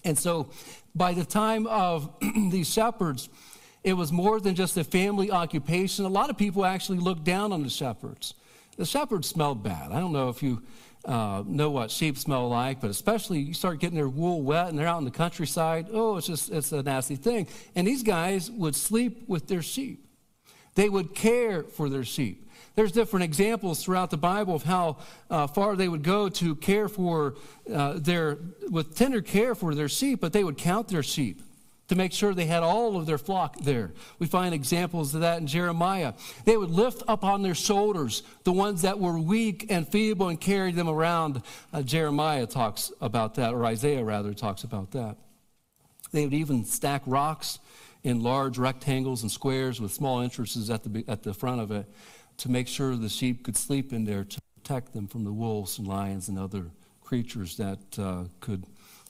And 0.04 0.18
so 0.18 0.50
by 0.94 1.14
the 1.14 1.24
time 1.24 1.66
of 1.66 2.10
these 2.50 2.70
shepherds, 2.70 3.28
it 3.82 3.94
was 3.94 4.10
more 4.10 4.40
than 4.40 4.56
just 4.56 4.76
a 4.76 4.84
family 4.84 5.30
occupation. 5.30 6.04
A 6.04 6.08
lot 6.08 6.28
of 6.28 6.36
people 6.36 6.64
actually 6.64 6.98
looked 6.98 7.24
down 7.24 7.52
on 7.52 7.62
the 7.62 7.70
shepherds. 7.70 8.34
The 8.76 8.84
shepherds 8.84 9.28
smelled 9.28 9.62
bad. 9.62 9.92
I 9.92 10.00
don't 10.00 10.12
know 10.12 10.28
if 10.28 10.42
you 10.42 10.62
uh, 11.06 11.44
know 11.46 11.70
what 11.70 11.90
sheep 11.90 12.18
smell 12.18 12.48
like, 12.48 12.80
but 12.80 12.90
especially 12.90 13.38
you 13.38 13.54
start 13.54 13.78
getting 13.78 13.96
their 13.96 14.08
wool 14.08 14.42
wet 14.42 14.68
and 14.68 14.78
they're 14.78 14.88
out 14.88 14.98
in 14.98 15.04
the 15.04 15.10
countryside. 15.10 15.86
Oh, 15.92 16.16
it's 16.16 16.26
just 16.26 16.50
it's 16.50 16.72
a 16.72 16.82
nasty 16.82 17.16
thing. 17.16 17.46
And 17.74 17.86
these 17.86 18.02
guys 18.02 18.50
would 18.50 18.74
sleep 18.74 19.28
with 19.28 19.46
their 19.46 19.62
sheep. 19.62 20.04
They 20.74 20.88
would 20.88 21.14
care 21.14 21.62
for 21.62 21.88
their 21.88 22.04
sheep. 22.04 22.50
There's 22.74 22.92
different 22.92 23.24
examples 23.24 23.82
throughout 23.82 24.10
the 24.10 24.18
Bible 24.18 24.54
of 24.54 24.64
how 24.64 24.98
uh, 25.30 25.46
far 25.46 25.76
they 25.76 25.88
would 25.88 26.02
go 26.02 26.28
to 26.28 26.54
care 26.56 26.88
for 26.88 27.36
uh, 27.72 27.94
their, 27.96 28.38
with 28.70 28.94
tender 28.94 29.22
care 29.22 29.54
for 29.54 29.74
their 29.74 29.88
sheep, 29.88 30.20
but 30.20 30.34
they 30.34 30.44
would 30.44 30.58
count 30.58 30.88
their 30.88 31.02
sheep 31.02 31.40
to 31.88 31.94
make 31.94 32.12
sure 32.12 32.34
they 32.34 32.46
had 32.46 32.62
all 32.62 32.96
of 32.96 33.06
their 33.06 33.18
flock 33.18 33.58
there. 33.60 33.92
We 34.18 34.26
find 34.26 34.54
examples 34.54 35.14
of 35.14 35.20
that 35.20 35.40
in 35.40 35.46
Jeremiah. 35.46 36.14
They 36.44 36.56
would 36.56 36.70
lift 36.70 37.02
up 37.06 37.24
on 37.24 37.42
their 37.42 37.54
shoulders 37.54 38.22
the 38.44 38.52
ones 38.52 38.82
that 38.82 38.98
were 38.98 39.18
weak 39.18 39.66
and 39.70 39.86
feeble 39.86 40.28
and 40.28 40.40
carry 40.40 40.72
them 40.72 40.88
around. 40.88 41.42
Uh, 41.72 41.82
Jeremiah 41.82 42.46
talks 42.46 42.90
about 43.00 43.36
that, 43.36 43.54
or 43.54 43.64
Isaiah 43.64 44.04
rather 44.04 44.34
talks 44.34 44.64
about 44.64 44.90
that. 44.92 45.16
They 46.12 46.24
would 46.24 46.34
even 46.34 46.64
stack 46.64 47.02
rocks 47.06 47.58
in 48.02 48.22
large 48.22 48.58
rectangles 48.58 49.22
and 49.22 49.30
squares 49.30 49.80
with 49.80 49.92
small 49.92 50.20
entrances 50.20 50.70
at 50.70 50.82
the, 50.84 51.04
at 51.08 51.22
the 51.22 51.34
front 51.34 51.60
of 51.60 51.70
it 51.70 51.86
to 52.38 52.50
make 52.50 52.68
sure 52.68 52.94
the 52.96 53.08
sheep 53.08 53.44
could 53.44 53.56
sleep 53.56 53.92
in 53.92 54.04
there 54.04 54.24
to 54.24 54.40
protect 54.56 54.92
them 54.92 55.06
from 55.06 55.24
the 55.24 55.32
wolves 55.32 55.78
and 55.78 55.86
lions 55.86 56.28
and 56.28 56.38
other 56.38 56.66
creatures 57.02 57.56
that 57.56 57.78
uh, 57.98 58.24
could 58.40 58.64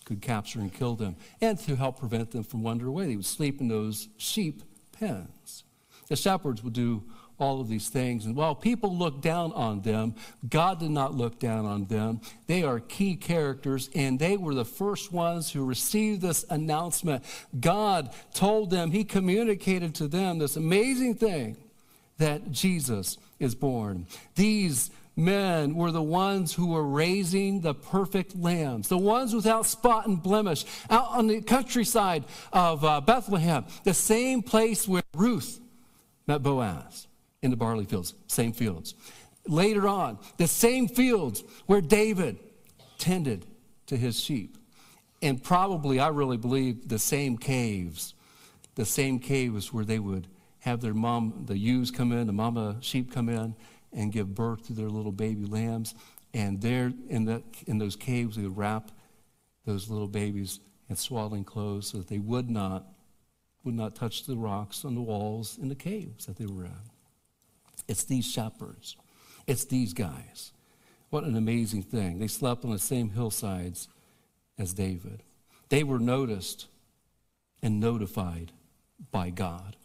could 0.07 0.23
capture 0.23 0.61
and 0.61 0.73
kill 0.73 0.95
them, 0.95 1.17
and 1.43 1.59
to 1.59 1.77
help 1.77 1.99
prevent 1.99 2.31
them 2.31 2.45
from 2.45 2.63
wandering 2.63 2.89
away. 2.89 3.07
They 3.07 3.17
would 3.17 3.27
sleep 3.27 3.61
in 3.61 3.69
those 3.69 4.09
sheep 4.17 4.63
pens. 4.93 5.65
The 6.09 6.17
shepherds 6.17 6.63
would 6.63 6.73
do 6.73 7.03
all 7.39 7.61
of 7.61 7.69
these 7.69 7.89
things. 7.89 8.25
And 8.25 8.35
while 8.35 8.55
people 8.55 8.97
look 8.97 9.21
down 9.21 9.53
on 9.53 9.83
them, 9.83 10.15
God 10.49 10.81
did 10.81 10.91
not 10.91 11.15
look 11.15 11.39
down 11.39 11.67
on 11.67 11.87
them. 11.87 12.21
They 12.47 12.63
are 12.63 12.81
key 12.81 13.17
characters, 13.17 13.91
and 13.95 14.19
they 14.19 14.37
were 14.37 14.55
the 14.55 14.65
first 14.65 15.13
ones 15.13 15.51
who 15.51 15.65
received 15.65 16.23
this 16.23 16.45
announcement. 16.49 17.25
God 17.59 18.15
told 18.33 18.71
them, 18.71 18.93
He 18.93 19.05
communicated 19.05 19.95
to 19.97 20.09
them 20.09 20.39
this 20.39 20.57
amazing 20.57 21.17
thing 21.17 21.57
that 22.19 22.51
Jesus 22.51 23.19
is 23.39 23.55
born. 23.55 24.07
These 24.37 24.91
men 25.17 25.75
were 25.75 25.91
the 25.91 26.03
ones 26.03 26.53
who 26.53 26.69
were 26.69 26.87
raising 26.87 27.63
the 27.63 27.75
perfect 27.75 28.37
lambs, 28.37 28.89
the 28.89 28.99
ones 28.99 29.35
without 29.35 29.65
spot 29.65 30.07
and 30.07 30.23
blemish, 30.23 30.65
out 30.91 31.09
on 31.11 31.27
the 31.27 31.41
countryside 31.41 32.25
of 32.53 32.85
uh, 32.85 33.01
Bethlehem, 33.01 33.65
the 33.85 33.95
same 33.95 34.43
place 34.43 34.87
where 34.87 35.03
Ruth 35.15 35.59
met 36.27 36.43
Boaz 36.43 37.07
in 37.43 37.51
the 37.51 37.57
barley 37.57 37.87
fields, 37.87 38.15
same 38.27 38.53
fields. 38.53 38.95
Later 39.49 39.89
on, 39.89 40.19
the 40.37 40.47
same 40.47 40.89
fields 40.89 41.43
where 41.67 41.81
David 41.81 42.39
tended 42.99 43.47
to 43.87 43.97
his 43.97 44.21
sheep. 44.21 44.59
And 45.23 45.43
probably, 45.43 45.99
I 45.99 46.09
really 46.09 46.37
believe, 46.37 46.89
the 46.89 46.99
same 46.99 47.39
caves, 47.39 48.15
the 48.75 48.85
same 48.85 49.19
caves 49.19 49.73
where 49.73 49.85
they 49.85 49.99
would 49.99 50.27
have 50.61 50.81
their 50.81 50.95
mom, 50.95 51.45
the 51.47 51.57
ewes 51.57 51.91
come 51.91 52.13
in, 52.13 52.27
the 52.27 52.33
mama 52.33 52.77
sheep 52.81 53.13
come 53.13 53.29
in, 53.29 53.55
and 53.93 54.13
give 54.13 54.35
birth 54.35 54.67
to 54.67 54.73
their 54.73 54.89
little 54.89 55.13
baby 55.13 55.45
lambs. 55.45 55.95
And 56.35 56.61
there 56.61 56.93
in, 57.09 57.25
the, 57.25 57.43
in 57.67 57.79
those 57.79 57.97
caves, 57.97 58.37
they 58.37 58.43
would 58.43 58.57
wrap 58.57 58.91
those 59.65 59.89
little 59.89 60.09
babies 60.09 60.61
in 60.89 60.97
swaddling 60.97 61.45
clothes 61.45 61.89
so 61.89 61.99
that 61.99 62.09
they 62.09 62.19
would 62.19 62.51
not, 62.51 62.87
would 63.65 63.75
not 63.75 63.95
touch 63.95 64.25
the 64.25 64.37
rocks 64.37 64.85
on 64.85 64.95
the 64.95 65.01
walls 65.01 65.59
in 65.61 65.69
the 65.69 65.75
caves 65.75 66.27
that 66.27 66.37
they 66.37 66.47
were 66.47 66.65
in. 66.65 66.91
It's 67.89 68.05
these 68.05 68.31
shepherds. 68.31 68.97
It's 69.47 69.65
these 69.65 69.93
guys. 69.93 70.53
What 71.11 71.25
an 71.25 71.37
amazing 71.37 71.83
thing. 71.83 72.19
They 72.19 72.27
slept 72.27 72.65
on 72.65 72.71
the 72.71 72.79
same 72.79 73.11
hillsides 73.11 73.89
as 74.59 74.75
David. 74.75 75.23
They 75.69 75.85
were 75.85 75.99
noticed 75.99 76.67
and 77.63 77.81
notified 77.81 78.53
by 79.11 79.31
God. 79.31 79.77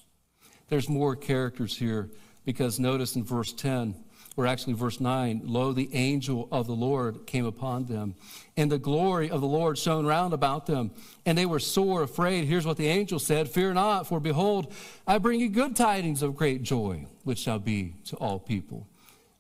There's 0.70 0.90
more 0.90 1.16
characters 1.16 1.78
here 1.78 2.10
because 2.46 2.80
notice 2.80 3.16
in 3.16 3.24
verse 3.24 3.54
10, 3.54 3.96
or 4.38 4.48
actually 4.48 4.74
verse 4.74 5.00
9, 5.00 5.42
lo, 5.44 5.74
the 5.74 5.90
angel 5.94 6.48
of 6.52 6.68
the 6.68 6.76
Lord 6.76 7.28
came 7.28 7.46
upon 7.46 7.86
them, 7.86 8.16
and 8.56 8.72
the 8.72 8.80
glory 8.80 9.30
of 9.30 9.42
the 9.42 9.48
Lord 9.48 9.78
shone 9.78 10.06
round 10.06 10.34
about 10.34 10.66
them, 10.66 10.92
and 11.26 11.38
they 11.38 11.46
were 11.46 11.60
sore 11.60 12.04
afraid. 12.04 12.46
Here's 12.46 12.66
what 12.66 12.78
the 12.78 12.88
angel 12.88 13.20
said 13.20 13.50
Fear 13.50 13.74
not, 13.74 14.08
for 14.08 14.20
behold, 14.20 14.74
I 15.06 15.18
bring 15.18 15.40
you 15.40 15.50
good 15.50 15.76
tidings 15.76 16.22
of 16.22 16.36
great 16.36 16.64
joy, 16.64 17.06
which 17.24 17.40
shall 17.40 17.60
be 17.60 17.96
to 18.06 18.16
all 18.18 18.40
people. 18.40 18.88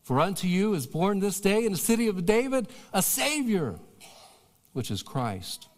For 0.03 0.19
unto 0.19 0.47
you 0.47 0.73
is 0.73 0.87
born 0.87 1.19
this 1.19 1.39
day 1.39 1.65
in 1.65 1.71
the 1.71 1.77
city 1.77 2.07
of 2.07 2.25
David 2.25 2.67
a 2.93 3.01
Savior, 3.01 3.79
which 4.73 4.91
is 4.91 5.03
Christ 5.03 5.69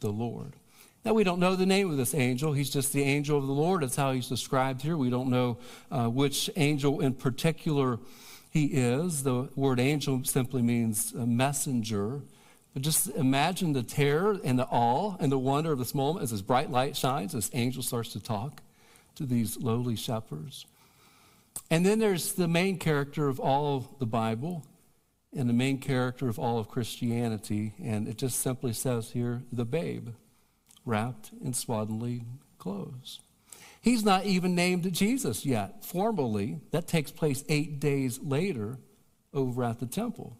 the 0.00 0.10
Lord. 0.10 0.54
Now, 1.04 1.14
we 1.14 1.24
don't 1.24 1.40
know 1.40 1.56
the 1.56 1.66
name 1.66 1.90
of 1.90 1.96
this 1.96 2.14
angel. 2.14 2.52
He's 2.52 2.70
just 2.70 2.92
the 2.92 3.02
angel 3.02 3.36
of 3.36 3.46
the 3.46 3.52
Lord. 3.52 3.82
That's 3.82 3.96
how 3.96 4.12
he's 4.12 4.28
described 4.28 4.82
here. 4.82 4.96
We 4.96 5.10
don't 5.10 5.30
know 5.30 5.58
uh, 5.90 6.06
which 6.06 6.48
angel 6.54 7.00
in 7.00 7.14
particular 7.14 7.98
he 8.50 8.66
is. 8.66 9.24
The 9.24 9.48
word 9.56 9.80
angel 9.80 10.22
simply 10.24 10.62
means 10.62 11.12
messenger. 11.12 12.20
But 12.72 12.82
just 12.82 13.08
imagine 13.08 13.72
the 13.72 13.82
terror 13.82 14.38
and 14.44 14.58
the 14.58 14.66
awe 14.66 15.16
and 15.18 15.32
the 15.32 15.38
wonder 15.38 15.72
of 15.72 15.78
this 15.78 15.94
moment 15.94 16.22
as 16.22 16.30
this 16.30 16.40
bright 16.40 16.70
light 16.70 16.96
shines, 16.96 17.32
this 17.32 17.50
angel 17.52 17.82
starts 17.82 18.12
to 18.12 18.20
talk 18.20 18.62
to 19.16 19.26
these 19.26 19.56
lowly 19.58 19.96
shepherds. 19.96 20.66
And 21.70 21.84
then 21.84 21.98
there's 21.98 22.34
the 22.34 22.48
main 22.48 22.78
character 22.78 23.28
of 23.28 23.40
all 23.40 23.76
of 23.76 23.98
the 23.98 24.06
Bible 24.06 24.64
and 25.36 25.48
the 25.48 25.54
main 25.54 25.78
character 25.78 26.28
of 26.28 26.38
all 26.38 26.58
of 26.58 26.68
Christianity. 26.68 27.74
And 27.82 28.06
it 28.06 28.18
just 28.18 28.40
simply 28.40 28.72
says 28.72 29.10
here, 29.10 29.42
the 29.52 29.64
babe 29.64 30.10
wrapped 30.84 31.30
in 31.42 31.52
swaddling 31.52 32.38
clothes. 32.58 33.20
He's 33.80 34.04
not 34.04 34.24
even 34.26 34.54
named 34.54 34.90
Jesus 34.92 35.44
yet, 35.44 35.84
formally. 35.84 36.60
That 36.70 36.86
takes 36.86 37.10
place 37.10 37.44
eight 37.48 37.80
days 37.80 38.20
later 38.22 38.78
over 39.34 39.64
at 39.64 39.80
the 39.80 39.86
temple. 39.86 40.36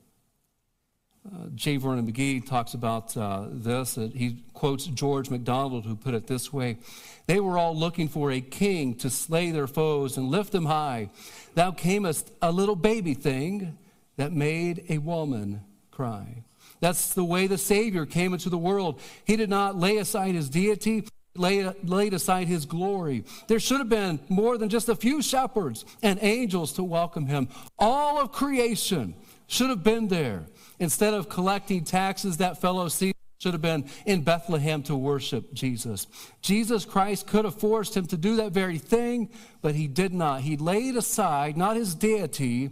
Uh, 1.24 1.46
J. 1.54 1.76
Vernon 1.76 2.10
McGee 2.10 2.44
talks 2.44 2.74
about 2.74 3.16
uh, 3.16 3.46
this. 3.50 3.96
Uh, 3.96 4.08
he 4.12 4.44
quotes 4.54 4.86
George 4.86 5.30
MacDonald, 5.30 5.86
who 5.86 5.94
put 5.94 6.14
it 6.14 6.26
this 6.26 6.52
way 6.52 6.78
They 7.26 7.38
were 7.38 7.58
all 7.58 7.76
looking 7.76 8.08
for 8.08 8.32
a 8.32 8.40
king 8.40 8.96
to 8.96 9.10
slay 9.10 9.52
their 9.52 9.68
foes 9.68 10.16
and 10.16 10.28
lift 10.28 10.50
them 10.52 10.66
high. 10.66 11.10
Thou 11.54 11.70
camest 11.70 12.30
a 12.40 12.50
little 12.50 12.74
baby 12.74 13.14
thing 13.14 13.78
that 14.16 14.32
made 14.32 14.84
a 14.88 14.98
woman 14.98 15.62
cry. 15.90 16.44
That's 16.82 17.14
the 17.14 17.22
way 17.22 17.46
the 17.46 17.58
Savior 17.58 18.04
came 18.04 18.32
into 18.32 18.50
the 18.50 18.58
world. 18.58 19.00
He 19.24 19.36
did 19.36 19.48
not 19.48 19.78
lay 19.78 19.98
aside 19.98 20.34
his 20.34 20.48
deity, 20.48 21.06
lay, 21.36 21.72
laid 21.84 22.12
aside 22.12 22.48
his 22.48 22.66
glory. 22.66 23.24
There 23.46 23.60
should 23.60 23.78
have 23.78 23.88
been 23.88 24.18
more 24.28 24.58
than 24.58 24.68
just 24.68 24.88
a 24.88 24.96
few 24.96 25.22
shepherds 25.22 25.84
and 26.02 26.18
angels 26.20 26.72
to 26.72 26.82
welcome 26.82 27.26
him. 27.26 27.48
All 27.78 28.20
of 28.20 28.32
creation 28.32 29.14
should 29.46 29.70
have 29.70 29.84
been 29.84 30.08
there. 30.08 30.44
Instead 30.80 31.14
of 31.14 31.28
collecting 31.28 31.84
taxes, 31.84 32.38
that 32.38 32.60
fellow 32.60 32.88
Caesar 32.88 33.14
should 33.40 33.52
have 33.54 33.62
been 33.62 33.88
in 34.04 34.22
Bethlehem 34.22 34.82
to 34.82 34.96
worship 34.96 35.54
Jesus. 35.54 36.08
Jesus 36.40 36.84
Christ 36.84 37.28
could 37.28 37.44
have 37.44 37.60
forced 37.60 37.96
him 37.96 38.06
to 38.06 38.16
do 38.16 38.34
that 38.36 38.50
very 38.50 38.78
thing, 38.78 39.30
but 39.60 39.76
he 39.76 39.86
did 39.86 40.12
not. 40.12 40.40
He 40.40 40.56
laid 40.56 40.96
aside 40.96 41.56
not 41.56 41.76
his 41.76 41.94
deity, 41.94 42.70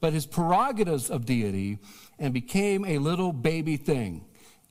but 0.00 0.12
his 0.12 0.26
prerogatives 0.26 1.10
of 1.10 1.24
deity 1.24 1.78
and 2.22 2.32
became 2.32 2.84
a 2.84 2.98
little 2.98 3.32
baby 3.32 3.76
thing, 3.76 4.24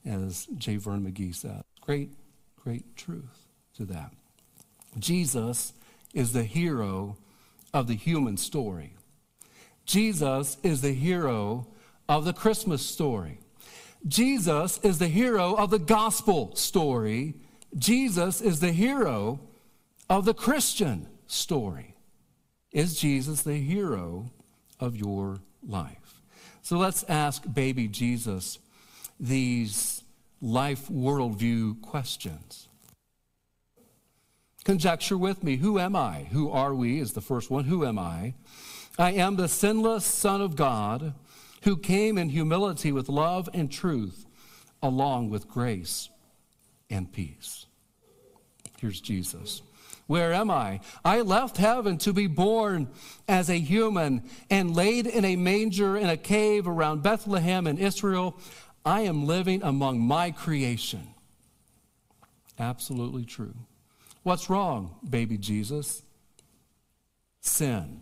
as 0.05 0.47
J. 0.57 0.77
Vern 0.77 1.05
McGee 1.05 1.35
said. 1.35 1.63
Great, 1.81 2.09
great 2.55 2.95
truth 2.95 3.49
to 3.75 3.83
that. 3.83 4.13
Jesus 4.97 5.73
is 6.13 6.31
the 6.31 6.45
hero 6.45 7.17
of 7.73 7.87
the 7.87 7.95
human 7.95 8.37
story. 8.37 8.93
Jesus 9.85 10.55
is 10.63 10.79
the 10.79 10.93
hero 10.93 11.67
of 12.07 12.23
the 12.23 12.31
Christmas 12.31 12.85
story. 12.85 13.39
Jesus 14.07 14.79
is 14.81 14.97
the 14.99 15.09
hero 15.09 15.53
of 15.53 15.71
the 15.71 15.79
gospel 15.79 16.55
story. 16.55 17.35
Jesus 17.77 18.39
is 18.39 18.61
the 18.61 18.71
hero 18.71 19.41
of 20.09 20.23
the 20.23 20.33
Christian 20.33 21.05
story. 21.27 21.95
Is 22.71 22.97
Jesus 22.97 23.41
the 23.41 23.57
hero 23.57 24.31
of 24.79 24.95
your 24.95 25.41
life? 25.61 26.20
So 26.61 26.77
let's 26.77 27.03
ask 27.03 27.43
baby 27.51 27.87
Jesus 27.87 28.59
these 29.19 30.03
life 30.41 30.87
worldview 30.89 31.81
questions. 31.81 32.67
Conjecture 34.63 35.17
with 35.17 35.43
me 35.43 35.57
who 35.57 35.79
am 35.79 35.95
I? 35.95 36.27
Who 36.31 36.49
are 36.51 36.73
we 36.73 36.99
is 36.99 37.13
the 37.13 37.21
first 37.21 37.49
one. 37.49 37.65
Who 37.65 37.85
am 37.85 37.97
I? 37.97 38.35
I 38.97 39.13
am 39.13 39.35
the 39.35 39.47
sinless 39.47 40.05
Son 40.05 40.41
of 40.41 40.55
God 40.55 41.13
who 41.63 41.77
came 41.77 42.17
in 42.17 42.29
humility 42.29 42.91
with 42.91 43.09
love 43.09 43.49
and 43.53 43.71
truth, 43.71 44.25
along 44.81 45.29
with 45.29 45.47
grace 45.47 46.09
and 46.89 47.11
peace. 47.11 47.65
Here's 48.79 48.99
Jesus. 48.99 49.61
Where 50.11 50.33
am 50.33 50.51
I? 50.51 50.81
I 51.05 51.21
left 51.21 51.55
heaven 51.55 51.97
to 51.99 52.11
be 52.11 52.27
born 52.27 52.89
as 53.29 53.49
a 53.49 53.57
human 53.57 54.29
and 54.49 54.75
laid 54.75 55.07
in 55.07 55.23
a 55.23 55.37
manger 55.37 55.95
in 55.95 56.09
a 56.09 56.17
cave 56.17 56.67
around 56.67 57.01
Bethlehem 57.01 57.65
in 57.65 57.77
Israel. 57.77 58.37
I 58.83 59.03
am 59.03 59.25
living 59.25 59.63
among 59.63 60.01
my 60.01 60.31
creation. 60.31 61.13
Absolutely 62.59 63.23
true. 63.23 63.55
What's 64.23 64.49
wrong, 64.49 64.95
baby 65.09 65.37
Jesus? 65.37 66.01
Sin. 67.39 68.01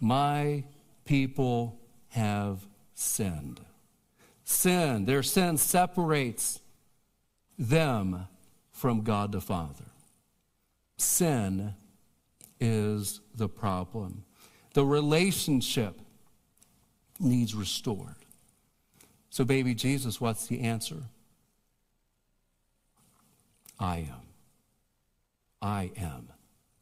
My 0.00 0.64
people 1.04 1.78
have 2.08 2.66
sinned. 2.94 3.60
Sin, 4.44 5.04
their 5.04 5.22
sin 5.22 5.58
separates 5.58 6.58
them 7.58 8.28
from 8.72 9.02
God 9.02 9.32
the 9.32 9.42
Father. 9.42 9.89
Sin 11.00 11.74
is 12.60 13.20
the 13.34 13.48
problem. 13.48 14.22
The 14.74 14.84
relationship 14.84 15.98
needs 17.18 17.54
restored. 17.54 18.16
So, 19.30 19.44
baby 19.44 19.74
Jesus, 19.74 20.20
what's 20.20 20.46
the 20.46 20.60
answer? 20.60 21.04
I 23.78 24.08
am. 24.10 24.26
I 25.62 25.90
am 25.96 26.28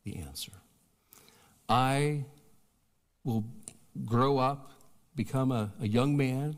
the 0.02 0.16
answer. 0.16 0.52
I 1.68 2.24
will 3.22 3.44
grow 4.04 4.38
up, 4.38 4.72
become 5.14 5.52
a, 5.52 5.70
a 5.80 5.86
young 5.86 6.16
man. 6.16 6.56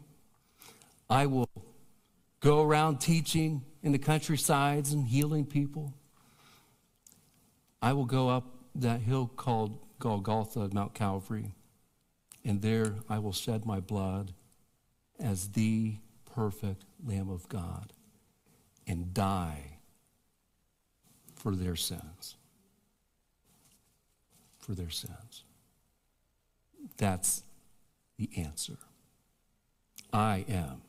I 1.11 1.27
will 1.27 1.51
go 2.41 2.63
around 2.63 3.01
teaching 3.01 3.67
in 3.83 3.93
the 3.93 3.99
countrysides 3.99 4.95
and 4.95 5.07
healing 5.07 5.45
people. 5.45 5.93
I 7.83 7.93
will 7.93 8.05
go 8.05 8.29
up 8.29 8.45
that 8.75 9.01
hill 9.01 9.31
called 9.37 9.79
Golgotha, 9.99 10.71
Mount 10.73 10.95
Calvary, 10.95 11.55
and 12.45 12.63
there 12.63 12.97
I 13.09 13.19
will 13.19 13.33
shed 13.33 13.67
my 13.67 13.81
blood 13.81 14.33
as 15.19 15.51
the 15.51 15.97
perfect 16.35 16.85
Lamb 17.05 17.31
of 17.31 17.49
God 17.49 17.93
and 18.87 19.13
die 19.13 19.79
for 21.35 21.55
their 21.55 21.77
sins. 21.77 22.37
For 24.59 24.75
their 24.75 24.91
sins. 24.91 25.45
That's 26.97 27.43
the 28.19 28.31
answer. 28.37 28.79
I 30.13 30.45
am 30.49 30.83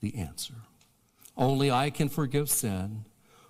the 0.00 0.16
answer. 0.16 0.54
Only 1.36 1.70
I 1.70 1.90
can 1.90 2.08
forgive 2.08 2.50
sin. 2.50 3.04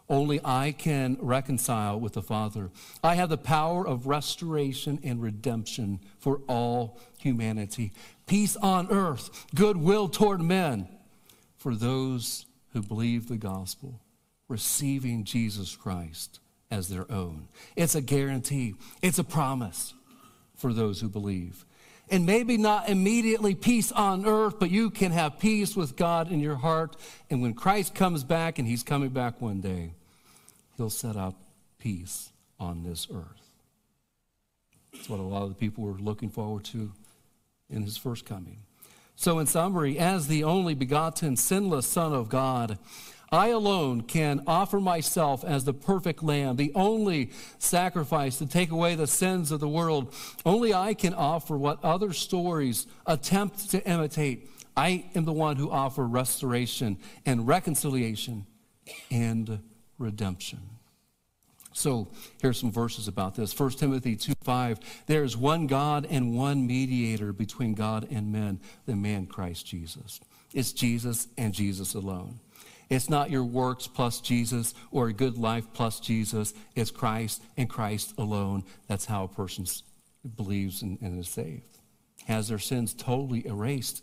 Only 0.08 0.40
I 0.44 0.72
can 0.72 1.16
reconcile 1.20 1.98
with 1.98 2.12
the 2.12 2.22
Father. 2.22 2.70
I 3.02 3.14
have 3.14 3.30
the 3.30 3.38
power 3.38 3.86
of 3.86 4.06
restoration 4.06 4.98
and 5.02 5.22
redemption 5.22 6.00
for 6.18 6.42
all 6.46 7.00
humanity. 7.18 7.92
Peace 8.26 8.56
on 8.56 8.90
earth, 8.90 9.46
goodwill 9.54 10.08
toward 10.08 10.42
men 10.42 10.88
for 11.56 11.74
those 11.74 12.44
who 12.72 12.82
believe 12.82 13.28
the 13.28 13.38
gospel, 13.38 14.00
receiving 14.48 15.24
Jesus 15.24 15.74
Christ 15.74 16.40
as 16.70 16.88
their 16.88 17.10
own. 17.10 17.48
It's 17.74 17.94
a 17.94 18.02
guarantee, 18.02 18.74
it's 19.00 19.18
a 19.18 19.24
promise 19.24 19.94
for 20.54 20.72
those 20.74 21.00
who 21.00 21.08
believe 21.08 21.64
and 22.10 22.26
maybe 22.26 22.56
not 22.56 22.88
immediately 22.88 23.54
peace 23.54 23.90
on 23.92 24.26
earth, 24.26 24.58
but 24.58 24.70
you 24.70 24.90
can 24.90 25.12
have 25.12 25.38
peace 25.38 25.74
with 25.74 25.96
God 25.96 26.30
in 26.30 26.40
your 26.40 26.56
heart. 26.56 26.96
And 27.30 27.42
when 27.42 27.54
Christ 27.54 27.94
comes 27.94 28.24
back, 28.24 28.58
and 28.58 28.68
he's 28.68 28.82
coming 28.82 29.10
back 29.10 29.40
one 29.40 29.60
day, 29.60 29.92
he'll 30.76 30.90
set 30.90 31.16
up 31.16 31.34
peace 31.78 32.30
on 32.60 32.82
this 32.82 33.08
earth. 33.12 33.44
That's 34.92 35.08
what 35.08 35.20
a 35.20 35.22
lot 35.22 35.42
of 35.42 35.48
the 35.50 35.54
people 35.54 35.84
were 35.84 35.98
looking 35.98 36.30
forward 36.30 36.64
to 36.66 36.92
in 37.70 37.82
his 37.82 37.96
first 37.96 38.24
coming. 38.24 38.58
So, 39.16 39.38
in 39.38 39.46
summary, 39.46 39.98
as 39.98 40.26
the 40.26 40.44
only 40.44 40.74
begotten, 40.74 41.36
sinless 41.36 41.86
Son 41.86 42.12
of 42.12 42.28
God, 42.28 42.78
I 43.34 43.48
alone 43.48 44.02
can 44.02 44.44
offer 44.46 44.78
myself 44.78 45.42
as 45.42 45.64
the 45.64 45.74
perfect 45.74 46.22
lamb, 46.22 46.54
the 46.54 46.70
only 46.76 47.32
sacrifice 47.58 48.38
to 48.38 48.46
take 48.46 48.70
away 48.70 48.94
the 48.94 49.08
sins 49.08 49.50
of 49.50 49.58
the 49.58 49.68
world. 49.68 50.14
Only 50.46 50.72
I 50.72 50.94
can 50.94 51.12
offer 51.12 51.56
what 51.56 51.84
other 51.84 52.12
stories 52.12 52.86
attempt 53.06 53.72
to 53.72 53.84
imitate. 53.90 54.48
I 54.76 55.06
am 55.16 55.24
the 55.24 55.32
one 55.32 55.56
who 55.56 55.68
offer 55.68 56.06
restoration 56.06 56.96
and 57.26 57.48
reconciliation 57.48 58.46
and 59.10 59.58
redemption. 59.98 60.60
So 61.72 62.06
here's 62.40 62.60
some 62.60 62.70
verses 62.70 63.08
about 63.08 63.34
this. 63.34 63.58
1 63.58 63.70
Timothy 63.70 64.14
2 64.14 64.34
5. 64.44 64.78
There 65.06 65.24
is 65.24 65.36
one 65.36 65.66
God 65.66 66.06
and 66.08 66.36
one 66.36 66.68
mediator 66.68 67.32
between 67.32 67.74
God 67.74 68.06
and 68.12 68.30
men, 68.30 68.60
the 68.86 68.94
man 68.94 69.26
Christ 69.26 69.66
Jesus. 69.66 70.20
It's 70.52 70.72
Jesus 70.72 71.26
and 71.36 71.52
Jesus 71.52 71.94
alone. 71.94 72.38
It's 72.90 73.08
not 73.08 73.30
your 73.30 73.44
works 73.44 73.86
plus 73.86 74.20
Jesus 74.20 74.74
or 74.90 75.08
a 75.08 75.12
good 75.12 75.38
life 75.38 75.66
plus 75.72 76.00
Jesus. 76.00 76.54
It's 76.74 76.90
Christ 76.90 77.42
and 77.56 77.68
Christ 77.68 78.14
alone. 78.18 78.64
That's 78.88 79.06
how 79.06 79.24
a 79.24 79.28
person 79.28 79.66
believes 80.36 80.82
and, 80.82 81.00
and 81.00 81.18
is 81.18 81.28
saved. 81.28 81.78
Has 82.26 82.48
their 82.48 82.58
sins 82.58 82.94
totally 82.94 83.46
erased 83.46 84.02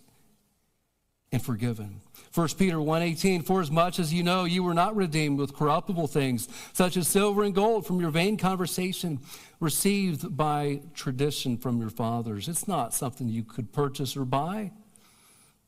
and 1.32 1.42
forgiven. 1.42 2.02
1 2.34 2.48
Peter 2.58 2.78
1:18 2.78 3.46
For 3.46 3.62
as 3.62 3.72
much 3.72 4.00
as 4.00 4.14
you 4.14 4.24
know 4.24 4.44
you 4.44 4.64
were 4.64 4.74
not 4.74 4.96
redeemed 4.96 5.40
with 5.40 5.56
corruptible 5.56 6.08
things 6.08 6.48
such 6.74 6.98
as 6.98 7.08
silver 7.08 7.44
and 7.44 7.56
gold 7.56 7.86
from 7.86 8.00
your 8.00 8.10
vain 8.10 8.38
conversation 8.38 9.20
received 9.60 10.36
by 10.36 10.82
tradition 10.94 11.58
from 11.58 11.80
your 11.80 11.90
fathers. 11.90 12.48
It's 12.48 12.68
not 12.68 12.94
something 12.94 13.30
you 13.30 13.44
could 13.44 13.72
purchase 13.72 14.18
or 14.18 14.26
buy. 14.26 14.72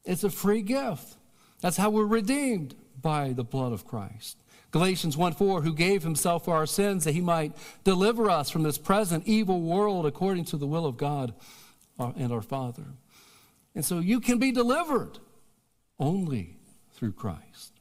It's 0.03 0.23
a 0.23 0.29
free 0.29 0.61
gift. 0.61 1.15
That's 1.61 1.77
how 1.77 1.89
we're 1.89 2.05
redeemed 2.05 2.75
by 3.03 3.33
the 3.33 3.43
blood 3.43 3.73
of 3.73 3.85
Christ. 3.85 4.37
Galatians 4.71 5.15
1 5.15 5.33
4, 5.33 5.61
who 5.61 5.75
gave 5.75 6.01
himself 6.01 6.45
for 6.45 6.55
our 6.55 6.65
sins 6.65 7.03
that 7.03 7.13
he 7.13 7.21
might 7.21 7.53
deliver 7.83 8.31
us 8.31 8.49
from 8.49 8.63
this 8.63 8.79
present 8.79 9.27
evil 9.27 9.61
world 9.61 10.07
according 10.07 10.45
to 10.45 10.57
the 10.57 10.65
will 10.65 10.87
of 10.87 10.97
God 10.97 11.35
and 11.99 12.33
our 12.33 12.41
Father. 12.41 12.85
And 13.75 13.85
so 13.85 13.99
you 13.99 14.19
can 14.19 14.39
be 14.39 14.51
delivered 14.51 15.19
only 15.99 16.57
through 16.93 17.11
Christ. 17.11 17.72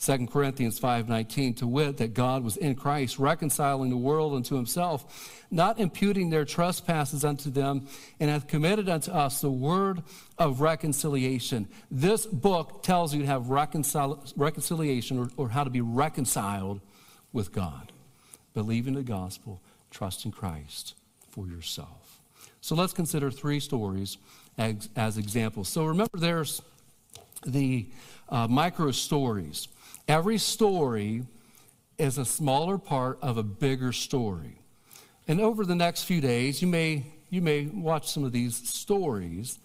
2 0.00 0.28
Corinthians 0.28 0.80
5:19 0.80 1.54
to 1.56 1.66
wit 1.66 1.98
that 1.98 2.14
God 2.14 2.42
was 2.42 2.56
in 2.56 2.74
Christ 2.74 3.18
reconciling 3.18 3.90
the 3.90 3.98
world 3.98 4.34
unto 4.34 4.56
himself 4.56 5.44
not 5.50 5.78
imputing 5.78 6.30
their 6.30 6.46
trespasses 6.46 7.22
unto 7.22 7.50
them 7.50 7.86
and 8.18 8.30
hath 8.30 8.46
committed 8.46 8.88
unto 8.88 9.10
us 9.10 9.42
the 9.42 9.50
word 9.50 10.02
of 10.38 10.62
reconciliation. 10.62 11.68
This 11.90 12.24
book 12.24 12.82
tells 12.82 13.14
you 13.14 13.20
to 13.20 13.26
have 13.26 13.44
reconcil- 13.44 14.32
reconciliation 14.36 15.18
or, 15.18 15.28
or 15.36 15.48
how 15.50 15.64
to 15.64 15.70
be 15.70 15.82
reconciled 15.82 16.80
with 17.32 17.52
God. 17.52 17.92
Believing 18.54 18.94
the 18.94 19.02
gospel, 19.02 19.60
trusting 19.90 20.32
Christ 20.32 20.94
for 21.28 21.46
yourself. 21.46 22.20
So 22.62 22.74
let's 22.74 22.92
consider 22.92 23.30
three 23.30 23.60
stories 23.60 24.16
as, 24.56 24.88
as 24.96 25.18
examples. 25.18 25.68
So 25.68 25.84
remember 25.84 26.16
there's 26.18 26.62
the 27.46 27.86
uh, 28.28 28.46
micro 28.48 28.90
stories. 28.90 29.68
Every 30.10 30.38
story 30.38 31.22
is 31.96 32.18
a 32.18 32.24
smaller 32.24 32.78
part 32.78 33.20
of 33.22 33.36
a 33.36 33.44
bigger 33.44 33.92
story. 33.92 34.58
And 35.28 35.40
over 35.40 35.64
the 35.64 35.76
next 35.76 36.02
few 36.02 36.20
days, 36.20 36.60
you 36.60 36.66
may, 36.66 37.06
you 37.30 37.40
may 37.40 37.66
watch 37.66 38.10
some 38.10 38.24
of 38.24 38.32
these 38.32 38.56
stories, 38.68 39.60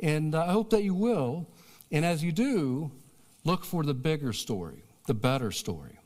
and 0.00 0.34
I 0.34 0.50
hope 0.50 0.70
that 0.70 0.82
you 0.82 0.94
will. 0.96 1.46
And 1.92 2.04
as 2.04 2.24
you 2.24 2.32
do, 2.32 2.90
look 3.44 3.64
for 3.64 3.84
the 3.84 3.94
bigger 3.94 4.32
story, 4.32 4.82
the 5.06 5.14
better 5.14 5.52
story. 5.52 6.00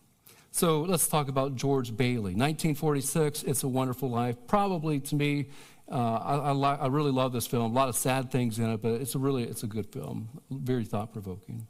So 0.51 0.83
let's 0.83 1.09
talk 1.09 1.29
about 1.29 1.57
George 1.57 1.97
Bailey. 1.97 2.35
1946, 2.35 3.45
It's 3.45 3.63
a 3.63 3.69
Wonderful 3.69 4.11
Life. 4.11 4.37
Probably 4.47 5.01
to 5.01 5.15
me, 5.15 5.49
uh, 5.91 5.95
I, 5.95 6.35
I, 6.35 6.53
li- 6.53 6.79
I, 6.79 6.89
really 6.89 7.11
love 7.11 7.33
this 7.33 7.47
film. 7.47 7.73
A 7.73 7.75
lot 7.75 7.89
of 7.89 7.97
sad 7.97 8.31
things 8.31 8.59
in 8.59 8.69
it, 8.69 8.83
but 8.83 9.01
it's 9.01 9.15
a 9.15 9.19
really 9.19 9.45
it's 9.45 9.63
a 9.63 9.67
good 9.67 9.87
film. 9.87 10.29
Very 10.51 10.85
thought 10.85 11.15
provoking. 11.15 11.67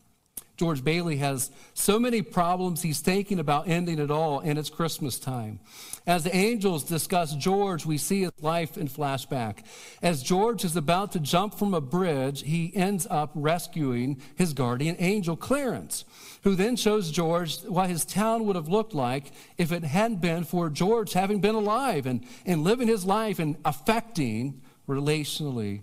George 0.59 0.83
Bailey 0.83 1.19
has 1.19 1.53
so 1.73 2.01
many 2.01 2.21
problems, 2.21 2.83
he's 2.83 2.99
thinking 2.99 3.39
about 3.39 3.69
ending 3.69 4.01
it 4.01 4.11
all, 4.11 4.41
and 4.41 4.59
it's 4.59 4.69
Christmas 4.69 5.17
time. 5.17 5.61
As 6.05 6.25
the 6.25 6.35
angels 6.35 6.83
discuss 6.83 7.33
George, 7.37 7.87
we 7.87 7.97
see 7.97 8.23
his 8.23 8.33
life 8.41 8.77
in 8.77 8.89
flashback. 8.89 9.59
As 10.03 10.21
George 10.21 10.65
is 10.65 10.75
about 10.75 11.13
to 11.13 11.21
jump 11.21 11.55
from 11.55 11.75
a 11.75 11.81
bridge, 11.81 12.43
he 12.43 12.75
ends 12.75 13.07
up 13.09 13.31
rescuing 13.37 14.21
his 14.35 14.53
guardian 14.53 14.97
angel, 14.99 15.37
Clarence, 15.37 16.05
who 16.43 16.57
then 16.57 16.75
shows 16.75 17.13
George 17.13 17.61
what 17.61 17.89
his 17.89 18.05
town 18.05 18.45
would 18.45 18.57
have 18.57 18.69
looked 18.69 18.95
like 18.95 19.31
if 19.59 19.71
it 19.71 19.85
hadn't 19.85 20.21
been 20.21 20.43
for 20.43 20.69
George 20.71 21.13
having 21.13 21.41
been 21.41 21.55
alive 21.55 22.05
and, 22.05 22.27
and 22.45 22.65
living 22.65 22.89
his 22.89 23.05
life 23.05 23.39
and 23.39 23.57
affecting 23.65 24.61
relationally 24.89 25.83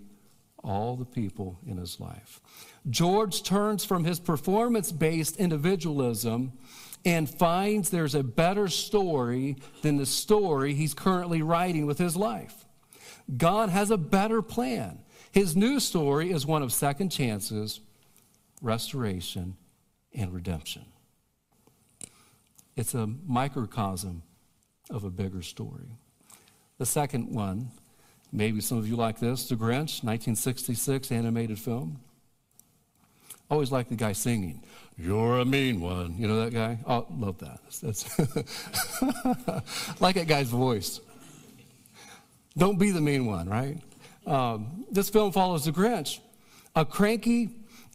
all 0.62 0.96
the 0.96 1.06
people 1.06 1.60
in 1.66 1.78
his 1.78 1.98
life. 1.98 2.40
George 2.88 3.42
turns 3.42 3.84
from 3.84 4.04
his 4.04 4.20
performance 4.20 4.92
based 4.92 5.36
individualism 5.36 6.52
and 7.04 7.28
finds 7.28 7.90
there's 7.90 8.14
a 8.14 8.22
better 8.22 8.68
story 8.68 9.56
than 9.82 9.96
the 9.96 10.06
story 10.06 10.74
he's 10.74 10.94
currently 10.94 11.42
writing 11.42 11.86
with 11.86 11.98
his 11.98 12.16
life. 12.16 12.64
God 13.36 13.68
has 13.70 13.90
a 13.90 13.96
better 13.96 14.42
plan. 14.42 14.98
His 15.32 15.56
new 15.56 15.80
story 15.80 16.30
is 16.30 16.46
one 16.46 16.62
of 16.62 16.72
second 16.72 17.10
chances, 17.10 17.80
restoration, 18.62 19.56
and 20.14 20.32
redemption. 20.32 20.84
It's 22.76 22.94
a 22.94 23.06
microcosm 23.06 24.22
of 24.90 25.04
a 25.04 25.10
bigger 25.10 25.42
story. 25.42 25.98
The 26.78 26.86
second 26.86 27.34
one, 27.34 27.70
maybe 28.32 28.60
some 28.60 28.78
of 28.78 28.88
you 28.88 28.96
like 28.96 29.18
this 29.18 29.48
The 29.48 29.56
Grinch, 29.56 30.02
1966 30.02 31.10
animated 31.10 31.58
film. 31.58 32.00
Always 33.50 33.70
like 33.70 33.88
the 33.88 33.94
guy 33.94 34.12
singing, 34.12 34.62
You're 34.98 35.40
a 35.40 35.44
mean 35.44 35.80
one. 35.80 36.16
You 36.18 36.26
know 36.26 36.44
that 36.44 36.52
guy? 36.52 36.78
Oh, 36.86 37.06
love 37.16 37.38
that. 37.38 37.60
That's, 37.80 38.18
like 40.00 40.16
that 40.16 40.26
guy's 40.26 40.48
voice. 40.48 41.00
Don't 42.58 42.78
be 42.78 42.90
the 42.90 43.00
mean 43.00 43.26
one, 43.26 43.48
right? 43.48 43.78
Um, 44.26 44.84
this 44.90 45.08
film 45.10 45.30
follows 45.30 45.66
the 45.66 45.72
Grinch, 45.72 46.18
a 46.74 46.84
cranky, 46.84 47.50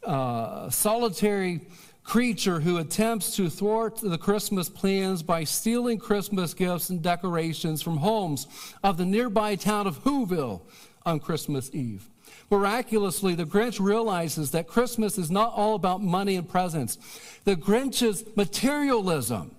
uh, 0.05 0.69
solitary 0.69 1.61
creature 2.03 2.59
who 2.59 2.77
attempts 2.77 3.35
to 3.35 3.49
thwart 3.49 3.97
the 3.97 4.17
Christmas 4.17 4.69
plans 4.69 5.21
by 5.21 5.43
stealing 5.43 5.97
Christmas 5.97 6.53
gifts 6.53 6.89
and 6.89 7.01
decorations 7.01 7.81
from 7.81 7.97
homes 7.97 8.47
of 8.83 8.97
the 8.97 9.05
nearby 9.05 9.55
town 9.55 9.87
of 9.87 10.03
Whoville 10.03 10.61
on 11.05 11.19
Christmas 11.19 11.69
Eve. 11.73 12.09
Miraculously, 12.49 13.35
the 13.35 13.45
Grinch 13.45 13.79
realizes 13.79 14.51
that 14.51 14.67
Christmas 14.67 15.17
is 15.17 15.31
not 15.31 15.53
all 15.53 15.75
about 15.75 16.01
money 16.01 16.35
and 16.35 16.47
presents. 16.47 16.97
The 17.43 17.55
Grinch's 17.55 18.23
materialism 18.35 19.55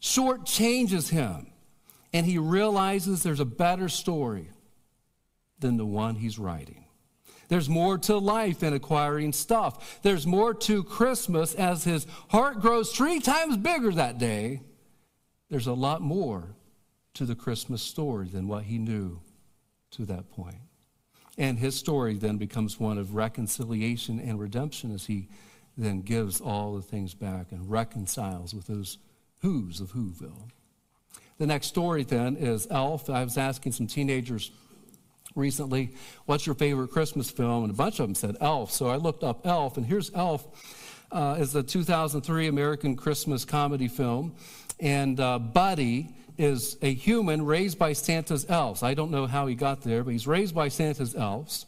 shortchanges 0.00 1.10
him, 1.10 1.46
and 2.12 2.26
he 2.26 2.38
realizes 2.38 3.22
there's 3.22 3.40
a 3.40 3.44
better 3.44 3.88
story 3.88 4.50
than 5.58 5.76
the 5.76 5.86
one 5.86 6.16
he's 6.16 6.38
writing. 6.38 6.84
There's 7.48 7.68
more 7.68 7.98
to 7.98 8.16
life 8.16 8.60
than 8.60 8.74
acquiring 8.74 9.32
stuff. 9.32 10.00
There's 10.02 10.26
more 10.26 10.54
to 10.54 10.84
Christmas 10.84 11.54
as 11.54 11.82
his 11.82 12.06
heart 12.28 12.60
grows 12.60 12.92
three 12.92 13.18
times 13.18 13.56
bigger 13.56 13.90
that 13.92 14.18
day. 14.18 14.62
There's 15.48 15.66
a 15.66 15.72
lot 15.72 16.00
more 16.00 16.54
to 17.14 17.24
the 17.24 17.34
Christmas 17.34 17.82
story 17.82 18.28
than 18.28 18.46
what 18.46 18.64
he 18.64 18.78
knew 18.78 19.20
to 19.90 20.04
that 20.06 20.30
point. 20.30 20.69
And 21.40 21.58
his 21.58 21.74
story 21.74 22.18
then 22.18 22.36
becomes 22.36 22.78
one 22.78 22.98
of 22.98 23.14
reconciliation 23.14 24.20
and 24.20 24.38
redemption 24.38 24.92
as 24.92 25.06
he 25.06 25.26
then 25.74 26.02
gives 26.02 26.38
all 26.38 26.74
the 26.74 26.82
things 26.82 27.14
back 27.14 27.50
and 27.50 27.70
reconciles 27.70 28.52
with 28.52 28.66
those 28.66 28.98
who's 29.40 29.80
of 29.80 29.92
Whoville. 29.92 30.50
The 31.38 31.46
next 31.46 31.68
story 31.68 32.04
then 32.04 32.36
is 32.36 32.68
Elf. 32.70 33.08
I 33.08 33.24
was 33.24 33.38
asking 33.38 33.72
some 33.72 33.86
teenagers 33.86 34.50
recently, 35.34 35.94
what's 36.26 36.44
your 36.44 36.54
favorite 36.54 36.90
Christmas 36.90 37.30
film? 37.30 37.64
And 37.64 37.72
a 37.72 37.74
bunch 37.74 38.00
of 38.00 38.06
them 38.06 38.14
said 38.14 38.36
Elf. 38.42 38.70
So 38.70 38.88
I 38.88 38.96
looked 38.96 39.24
up 39.24 39.46
Elf, 39.46 39.78
and 39.78 39.86
here's 39.86 40.12
Elf. 40.12 40.46
Uh, 41.10 41.38
is 41.40 41.54
a 41.54 41.62
2003 41.62 42.48
American 42.48 42.96
Christmas 42.96 43.46
comedy 43.46 43.88
film. 43.88 44.34
And 44.78 45.18
uh, 45.18 45.38
Buddy 45.38 46.14
is 46.40 46.78
a 46.80 46.94
human 46.94 47.44
raised 47.44 47.78
by 47.78 47.92
Santa's 47.92 48.46
elves. 48.48 48.82
I 48.82 48.94
don't 48.94 49.10
know 49.10 49.26
how 49.26 49.46
he 49.46 49.54
got 49.54 49.82
there, 49.82 50.02
but 50.02 50.12
he's 50.12 50.26
raised 50.26 50.54
by 50.54 50.68
Santa's 50.68 51.14
elves, 51.14 51.66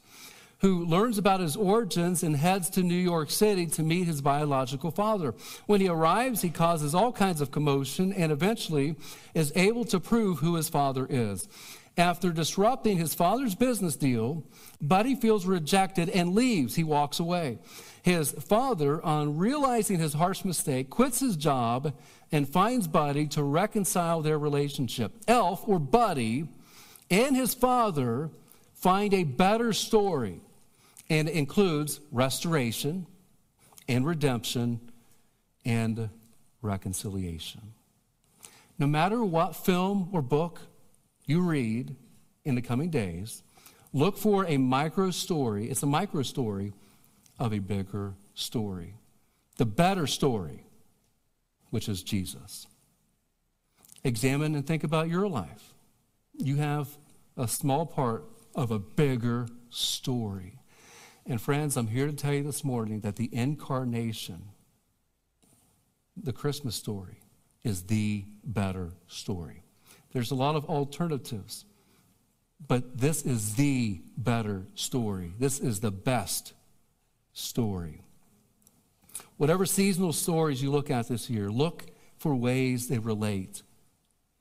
who 0.61 0.87
learns 0.87 1.19
about 1.19 1.41
his 1.41 1.57
origins 1.57 2.23
and 2.23 2.37
heads 2.37 2.71
to 2.71 2.83
New 2.83 2.95
York 2.95 3.31
City 3.31 3.67
to 3.67 3.83
meet 3.83 4.07
his 4.07 4.23
biological 4.23 4.91
father. 4.91 5.35
When 5.67 5.83
he 5.83 5.89
arrives, 5.89 6.41
he 6.41 6.49
causes 6.49 6.95
all 6.95 7.13
kinds 7.13 7.43
of 7.43 7.51
commotion 7.51 8.15
and 8.15 8.33
eventually 8.33 8.97
is 9.35 9.53
able 9.55 9.85
to 9.87 10.01
prove 10.01 10.39
who 10.39 10.55
his 10.55 10.71
father 10.71 11.07
is. 11.11 11.49
After 11.97 12.33
disrupting 12.33 12.97
his 12.97 13.15
father's 13.15 13.55
business 13.55 13.97
deal, 13.97 14.45
Buddy 14.81 15.15
feels 15.15 15.45
rejected 15.45 16.09
and 16.09 16.35
leaves. 16.35 16.75
He 16.75 16.85
walks 16.85 17.21
away. 17.21 17.59
His 18.03 18.33
father, 18.33 19.05
on 19.05 19.37
realizing 19.37 19.99
his 19.99 20.15
harsh 20.15 20.45
mistake, 20.45 20.89
quits 20.89 21.21
his 21.21 21.37
job 21.37 21.93
and 22.33 22.49
finds 22.49 22.89
Buddy 22.89 23.27
to 23.29 23.43
reconcile 23.43 24.23
their 24.23 24.39
relationship. 24.39 25.13
Elf, 25.29 25.69
or 25.69 25.79
Buddy, 25.79 26.49
and 27.11 27.37
his 27.37 27.53
father 27.53 28.31
find 28.75 29.13
a 29.13 29.25
better 29.25 29.73
story, 29.75 30.41
and 31.11 31.29
includes 31.29 32.01
restoration 32.11 33.07
and 33.87 34.07
redemption 34.07 34.81
and 35.65 36.09
reconciliation. 36.63 37.75
No 38.79 38.87
matter 38.87 39.23
what 39.23 39.55
film 39.55 40.09
or 40.11 40.23
book 40.23 40.61
you 41.25 41.41
read 41.41 41.97
in 42.45 42.55
the 42.55 42.63
coming 42.63 42.91
days, 42.91 43.43
look 43.93 44.17
for 44.17 44.45
a 44.47 44.57
micro 44.57 45.11
story. 45.11 45.71
It's 45.71 45.83
a 45.83 45.87
micro 45.87 46.23
story 46.23 46.73
of 47.39 47.53
a 47.53 47.59
bigger 47.59 48.15
story. 48.35 48.95
The 49.59 49.67
better 49.67 50.07
story 50.07 50.67
which 51.73 51.89
is 51.89 52.03
Jesus. 52.03 52.67
Examine 54.05 54.55
and 54.55 54.67
think 54.67 54.85
about 54.85 55.09
your 55.09 55.27
life. 55.27 55.73
You 56.37 56.57
have 56.57 56.89
a 57.37 57.49
small 57.49 57.87
part 57.87 58.25
of 58.55 58.71
a 58.71 58.79
bigger 58.79 59.49
story. 59.71 60.59
And 61.25 61.41
friends, 61.41 61.77
I'm 61.77 61.87
here 61.87 62.07
to 62.07 62.13
tell 62.13 62.35
you 62.35 62.43
this 62.43 62.63
morning 62.63 63.01
that 63.01 63.17
the 63.17 63.31
incarnation, 63.33 64.51
the 66.15 66.33
Christmas 66.33 66.77
story, 66.77 67.21
is 67.65 67.85
the 67.85 68.27
better 68.45 68.93
story. 69.07 69.62
There's 70.13 70.31
a 70.31 70.37
lot 70.37 70.57
of 70.57 70.67
alternatives, 70.67 71.65
but 72.67 72.99
this 72.99 73.23
is 73.23 73.55
the 73.55 74.01
better 74.17 74.67
story. 74.75 75.33
This 75.39 75.59
is 75.59 75.81
the 75.81 75.91
best 75.91 76.53
story. 77.33 78.03
Whatever 79.37 79.67
seasonal 79.67 80.13
stories 80.13 80.63
you 80.63 80.71
look 80.71 80.91
at 80.91 81.09
this 81.09 81.29
year, 81.29 81.51
look 81.51 81.87
for 82.19 82.35
ways 82.35 82.89
they 82.89 82.99
relate 82.99 83.63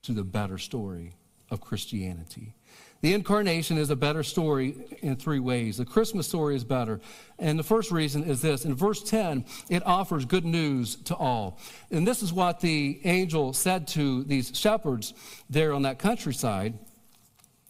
to 0.03 0.13
the 0.13 0.23
better 0.23 0.57
story 0.57 1.13
of 1.49 1.61
Christianity. 1.61 2.53
The 3.01 3.13
incarnation 3.13 3.77
is 3.77 3.89
a 3.89 3.95
better 3.95 4.23
story 4.23 4.75
in 5.01 5.15
three 5.15 5.39
ways. 5.39 5.77
The 5.77 5.85
Christmas 5.85 6.27
story 6.27 6.55
is 6.55 6.63
better. 6.63 7.01
And 7.39 7.57
the 7.57 7.63
first 7.63 7.91
reason 7.91 8.23
is 8.23 8.41
this 8.41 8.63
in 8.63 8.75
verse 8.75 9.03
10, 9.03 9.45
it 9.69 9.85
offers 9.85 10.25
good 10.25 10.45
news 10.45 10.95
to 11.05 11.15
all. 11.15 11.59
And 11.89 12.07
this 12.07 12.21
is 12.21 12.31
what 12.31 12.59
the 12.59 13.01
angel 13.03 13.53
said 13.53 13.87
to 13.89 14.23
these 14.23 14.55
shepherds 14.57 15.13
there 15.49 15.73
on 15.73 15.81
that 15.81 15.97
countryside. 15.97 16.77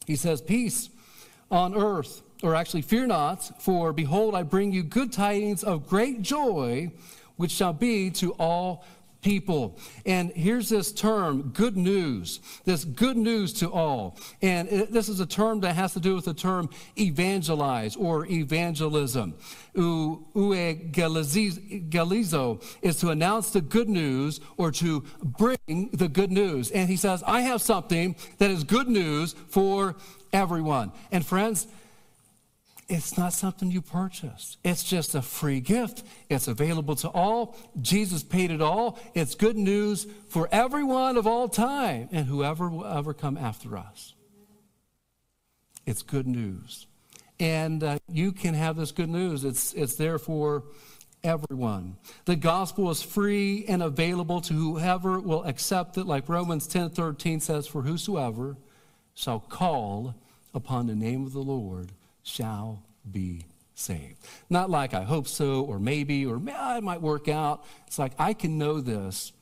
He 0.06 0.18
says, 0.18 0.42
Peace 0.42 0.90
on 1.50 1.76
earth 1.76 2.22
or 2.44 2.56
actually, 2.56 2.82
fear 2.82 3.06
not, 3.06 3.62
for 3.62 3.94
behold, 3.94 4.36
I 4.36 4.44
bring 4.44 4.72
you 4.72 4.84
good 4.84 5.12
tidings 5.12 5.64
of 5.64 5.88
great 5.88 6.22
joy, 6.22 6.92
which 7.36 7.52
shall 7.52 7.74
be 7.74 8.10
to 8.12 8.32
all 8.34 8.86
people. 9.22 9.78
And 10.06 10.32
here's 10.32 10.70
this 10.70 10.92
term, 10.92 11.50
good 11.50 11.78
news. 11.78 12.40
This 12.66 12.84
good 12.84 13.18
news 13.18 13.54
to 13.54 13.72
all. 13.72 14.18
And 14.42 14.68
it, 14.70 14.92
this 14.92 15.10
is 15.10 15.20
a 15.20 15.26
term 15.26 15.62
that 15.62 15.76
has 15.76 15.94
to 15.94 16.00
do 16.00 16.16
with 16.16 16.26
the 16.26 16.34
term 16.34 16.70
evangelize 16.98 17.96
or 17.96 18.26
evangelism. 18.26 19.36
Euangelizo 19.76 20.24
is 22.82 22.98
to 22.98 23.10
announce 23.10 23.52
the 23.52 23.62
good 23.62 23.90
news 23.90 24.40
or 24.58 24.72
to 24.72 25.04
bring 25.24 25.90
the 25.94 26.08
good 26.08 26.32
news. 26.32 26.72
And 26.72 26.90
he 26.90 26.98
says, 26.98 27.24
I 27.26 27.42
have 27.42 27.62
something 27.62 28.16
that 28.40 28.50
is 28.52 28.64
good 28.64 28.88
news 28.88 29.34
for 29.48 29.96
everyone. 30.34 30.92
And 31.12 31.26
friends, 31.26 31.68
it's 32.92 33.18
not 33.18 33.32
something 33.32 33.72
you 33.72 33.82
purchase. 33.82 34.58
It's 34.66 34.84
just 34.84 35.16
a 35.16 35.22
free 35.22 35.62
gift. 35.62 36.04
It's 36.30 36.50
available 36.50 36.96
to 36.98 37.08
all. 37.08 37.56
Jesus 37.82 38.22
paid 38.22 38.52
it 38.52 38.62
all. 38.62 39.00
It's 39.14 39.34
good 39.34 39.56
news 39.56 40.06
for 40.28 40.50
everyone 40.52 41.16
of 41.16 41.26
all 41.26 41.48
time 41.48 42.10
and 42.12 42.28
whoever 42.28 42.70
will 42.70 42.86
ever 42.86 43.14
come 43.14 43.38
after 43.38 43.78
us. 43.78 44.14
It's 45.86 46.02
good 46.02 46.28
news. 46.28 46.86
And 47.40 47.82
uh, 47.82 48.00
you 48.10 48.34
can 48.34 48.56
have 48.56 48.76
this 48.76 48.92
good 48.92 49.10
news. 49.10 49.46
It's, 49.46 49.72
it's 49.74 49.96
there 49.96 50.20
for 50.20 50.66
everyone. 51.24 51.96
The 52.26 52.36
gospel 52.36 52.92
is 52.92 53.02
free 53.02 53.64
and 53.70 53.82
available 53.82 54.42
to 54.42 54.54
whoever 54.54 55.18
will 55.18 55.46
accept 55.46 55.98
it, 55.98 56.06
like 56.06 56.28
Romans 56.28 56.68
10 56.68 56.90
13 56.90 57.40
says, 57.40 57.68
For 57.68 57.84
whosoever 57.84 58.58
shall 59.14 59.40
call 59.40 60.14
upon 60.54 60.88
the 60.88 60.96
name 60.96 61.26
of 61.26 61.32
the 61.32 61.40
Lord 61.40 61.94
shall 62.24 62.84
be 63.10 63.46
saved. 63.76 64.26
Not 64.50 64.70
like 64.70 64.94
I 64.94 65.04
hope 65.04 65.28
so, 65.28 65.62
or 65.62 65.80
maybe, 65.80 66.26
or 66.26 66.36
it 66.36 66.84
might 66.84 67.02
work 67.02 67.28
out. 67.28 67.66
It's 67.88 68.00
like 68.00 68.14
I 68.20 68.34
can 68.34 68.58
know 68.58 68.80
this. 68.80 69.34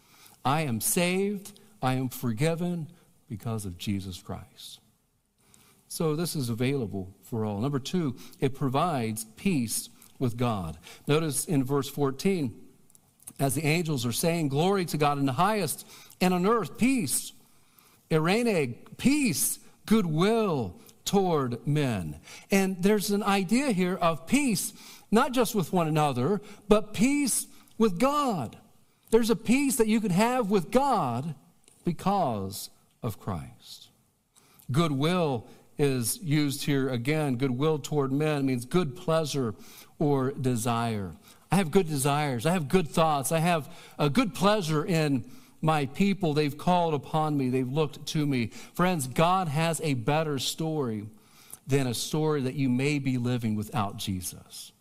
I 0.46 0.62
am 0.62 0.80
saved, 0.82 1.60
I 1.82 1.94
am 1.94 2.10
forgiven 2.10 2.88
because 3.28 3.66
of 3.66 3.78
Jesus 3.78 4.22
Christ. 4.22 4.80
So 5.88 6.16
this 6.16 6.36
is 6.36 6.50
available 6.50 7.14
for 7.24 7.46
all. 7.46 7.60
Number 7.60 7.80
two, 7.80 8.16
it 8.40 8.56
provides 8.56 9.26
peace 9.36 9.90
with 10.18 10.38
God. 10.38 10.78
Notice 11.08 11.46
in 11.46 11.64
verse 11.64 11.90
14, 11.90 12.54
as 13.40 13.56
the 13.56 13.66
angels 13.66 14.06
are 14.06 14.12
saying, 14.12 14.50
Glory 14.50 14.86
to 14.86 14.98
God 14.98 15.18
in 15.18 15.26
the 15.26 15.34
highest, 15.34 15.88
and 16.22 16.34
on 16.34 16.46
earth, 16.46 16.78
peace. 16.78 17.34
eirene, 18.12 18.76
peace, 18.98 19.60
goodwill 19.86 20.80
toward 21.10 21.66
men. 21.68 22.20
And 22.52 22.84
there's 22.84 23.10
an 23.10 23.24
idea 23.24 23.72
here 23.72 23.96
of 23.96 24.28
peace, 24.28 24.74
not 25.10 25.32
just 25.32 25.56
with 25.56 25.74
one 25.74 25.88
another, 25.88 26.40
but 26.68 26.94
peace 26.94 27.48
with 27.80 27.98
God. 27.98 28.58
There's 29.10 29.32
a 29.32 29.36
peace 29.36 29.78
that 29.78 29.88
you 29.88 30.02
can 30.02 30.12
have 30.12 30.52
with 30.52 30.70
God 30.70 31.34
because 31.84 32.70
of 33.02 33.20
Christ. 33.20 33.88
Goodwill 34.72 35.48
is 35.80 36.20
used 36.22 36.66
here 36.66 36.90
again. 36.90 37.38
Goodwill 37.38 37.80
toward 37.80 38.12
men 38.12 38.46
means 38.46 38.66
good 38.66 38.96
pleasure 38.96 39.56
or 39.98 40.30
desire. 40.34 41.14
I 41.52 41.56
have 41.56 41.72
good 41.72 41.88
desires. 41.88 42.46
I 42.46 42.52
have 42.52 42.70
good 42.70 42.88
thoughts. 42.88 43.32
I 43.32 43.40
have 43.40 43.68
a 43.98 44.12
good 44.12 44.36
pleasure 44.36 44.86
in 44.86 45.26
my 45.62 45.86
people. 45.88 46.34
They've 46.34 46.58
called 46.58 46.94
upon 46.94 47.38
me. 47.38 47.50
They've 47.50 47.72
looked 47.72 48.06
to 48.08 48.26
me. 48.26 48.48
Friends, 48.74 49.08
God 49.08 49.48
has 49.48 49.82
a 49.82 49.94
better 49.94 50.40
story 50.40 51.08
than 51.68 51.88
a 51.88 51.94
story 51.94 52.42
that 52.42 52.56
you 52.56 52.70
may 52.70 53.00
be 53.00 53.18
living 53.18 53.56
without 53.56 53.98
Jesus. 53.98 54.72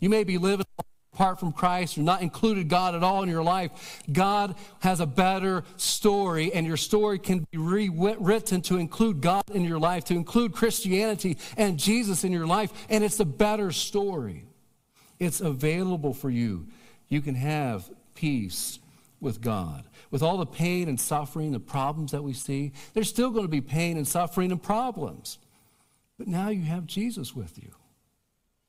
You 0.00 0.08
may 0.08 0.24
be 0.24 0.38
living 0.38 0.66
apart 1.12 1.40
from 1.40 1.52
Christ 1.52 1.96
or 1.96 2.02
not 2.02 2.20
included 2.20 2.68
God 2.68 2.94
at 2.94 3.02
all 3.02 3.22
in 3.22 3.28
your 3.28 3.42
life. 3.42 4.02
God 4.12 4.54
has 4.80 5.00
a 5.00 5.06
better 5.06 5.64
story, 5.78 6.52
and 6.52 6.66
your 6.66 6.76
story 6.76 7.18
can 7.18 7.46
be 7.50 7.58
rewritten 7.58 8.60
to 8.62 8.76
include 8.76 9.22
God 9.22 9.44
in 9.52 9.64
your 9.64 9.78
life, 9.78 10.04
to 10.06 10.14
include 10.14 10.52
Christianity 10.52 11.38
and 11.56 11.78
Jesus 11.78 12.22
in 12.22 12.32
your 12.32 12.46
life, 12.46 12.70
and 12.90 13.02
it's 13.02 13.18
a 13.18 13.24
better 13.24 13.72
story. 13.72 14.44
It's 15.18 15.40
available 15.40 16.12
for 16.12 16.28
you. 16.28 16.66
You 17.08 17.22
can 17.22 17.34
have 17.34 17.90
peace 18.14 18.78
with 19.18 19.40
God. 19.40 19.84
With 20.16 20.22
all 20.22 20.38
the 20.38 20.46
pain 20.46 20.88
and 20.88 20.98
suffering, 20.98 21.52
the 21.52 21.60
problems 21.60 22.12
that 22.12 22.22
we 22.22 22.32
see, 22.32 22.72
there's 22.94 23.10
still 23.10 23.28
going 23.30 23.44
to 23.44 23.50
be 23.50 23.60
pain 23.60 23.98
and 23.98 24.08
suffering 24.08 24.50
and 24.50 24.62
problems. 24.62 25.36
But 26.16 26.26
now 26.26 26.48
you 26.48 26.62
have 26.62 26.86
Jesus 26.86 27.36
with 27.36 27.62
you. 27.62 27.72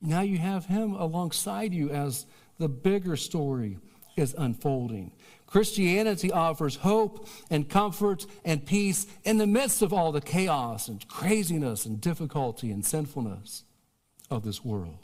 Now 0.01 0.19
you 0.19 0.39
have 0.39 0.65
him 0.65 0.93
alongside 0.93 1.73
you 1.73 1.89
as 1.89 2.25
the 2.59 2.67
bigger 2.67 3.15
story 3.15 3.77
is 4.17 4.35
unfolding. 4.37 5.13
Christianity 5.45 6.33
offers 6.33 6.75
hope 6.75 7.25
and 7.49 7.69
comfort 7.69 8.25
and 8.43 8.65
peace 8.65 9.07
in 9.23 9.37
the 9.37 9.47
midst 9.47 9.81
of 9.81 9.93
all 9.93 10.11
the 10.11 10.19
chaos 10.19 10.89
and 10.89 11.07
craziness 11.07 11.85
and 11.85 12.01
difficulty 12.01 12.71
and 12.71 12.85
sinfulness 12.85 13.63
of 14.29 14.43
this 14.43 14.65
world. 14.65 14.99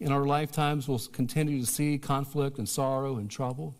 In 0.00 0.10
our 0.10 0.24
lifetimes, 0.24 0.88
we'll 0.88 0.98
continue 0.98 1.60
to 1.60 1.66
see 1.66 1.96
conflict 1.96 2.58
and 2.58 2.68
sorrow 2.68 3.18
and 3.18 3.30
trouble. 3.30 3.76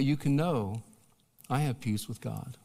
But 0.00 0.06
you 0.06 0.16
can 0.16 0.34
know 0.34 0.82
I 1.50 1.58
have 1.58 1.78
peace 1.78 2.08
with 2.08 2.22
God. 2.22 2.56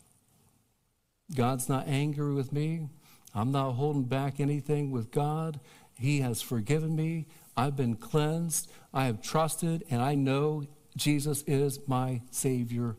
God's 1.35 1.67
not 1.67 1.85
angry 1.85 2.33
with 2.33 2.53
me. 2.53 2.87
I'm 3.33 3.51
not 3.51 3.73
holding 3.73 4.05
back 4.05 4.39
anything 4.39 4.89
with 4.89 5.11
God. 5.11 5.59
He 5.99 6.21
has 6.21 6.41
forgiven 6.41 6.95
me. 6.95 7.27
I've 7.57 7.75
been 7.75 7.97
cleansed. 7.97 8.71
I 8.93 9.03
have 9.03 9.21
trusted, 9.21 9.83
and 9.89 10.01
I 10.01 10.15
know 10.15 10.63
Jesus 10.95 11.43
is 11.45 11.85
my 11.89 12.21
Savior. 12.31 12.95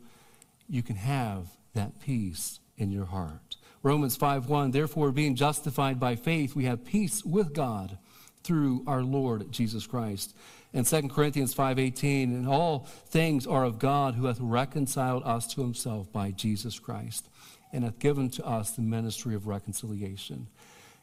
You 0.69 0.83
can 0.83 0.97
have 0.97 1.47
that 1.73 1.99
peace 1.99 2.59
in 2.77 2.91
your 2.91 3.05
heart. 3.05 3.55
Romans 3.81 4.15
5:1 4.15 4.71
Therefore 4.71 5.11
being 5.11 5.33
justified 5.33 5.99
by 5.99 6.15
faith 6.15 6.55
we 6.55 6.65
have 6.65 6.85
peace 6.85 7.25
with 7.25 7.55
God 7.55 7.97
through 8.43 8.83
our 8.85 9.01
Lord 9.01 9.51
Jesus 9.51 9.87
Christ. 9.87 10.35
And 10.77 10.85
2 10.85 11.09
Corinthians 11.09 11.55
5:18, 11.55 12.35
and 12.35 12.47
all 12.47 12.85
things 13.07 13.47
are 13.47 13.65
of 13.65 13.79
God 13.79 14.13
who 14.13 14.27
hath 14.27 14.39
reconciled 14.39 15.23
us 15.23 15.47
to 15.55 15.61
himself 15.61 16.11
by 16.11 16.29
Jesus 16.29 16.77
Christ 16.77 17.27
and 17.73 17.83
hath 17.83 17.97
given 17.97 18.29
to 18.29 18.45
us 18.45 18.69
the 18.69 18.83
ministry 18.83 19.33
of 19.33 19.47
reconciliation. 19.47 20.47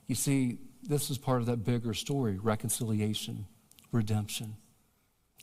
You 0.06 0.14
see, 0.14 0.58
this 0.84 1.10
is 1.10 1.18
part 1.18 1.40
of 1.40 1.46
that 1.46 1.64
bigger 1.64 1.92
story, 1.92 2.38
reconciliation, 2.38 3.46
redemption. 3.90 4.54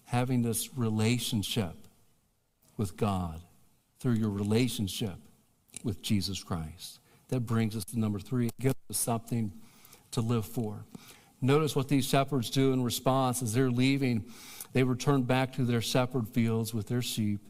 Having 0.06 0.44
this 0.44 0.78
relationship 0.78 1.76
with 2.78 2.96
God 2.96 3.42
through 4.00 4.14
your 4.14 4.30
relationship 4.30 5.18
with 5.84 6.02
Jesus 6.02 6.42
Christ. 6.42 7.00
That 7.28 7.42
brings 7.42 7.76
us 7.76 7.84
to 7.84 8.00
number 8.00 8.20
3, 8.20 8.48
it 8.48 8.54
gives 8.62 8.76
us 8.90 8.98
something 8.98 9.52
to 10.12 10.22
live 10.22 10.46
for. 10.46 10.86
Notice 11.42 11.76
what 11.76 11.88
these 11.88 12.08
shepherds 12.08 12.50
do 12.50 12.72
in 12.72 12.84
response 12.84 13.42
as 13.42 13.54
they're 13.54 13.72
leaving. 13.72 14.26
They 14.74 14.84
return 14.84 15.24
back 15.24 15.54
to 15.54 15.64
their 15.64 15.82
shepherd 15.82 16.30
fields 16.30 16.74
with 16.74 16.88
their 16.88 17.02
sheep, 17.02 17.42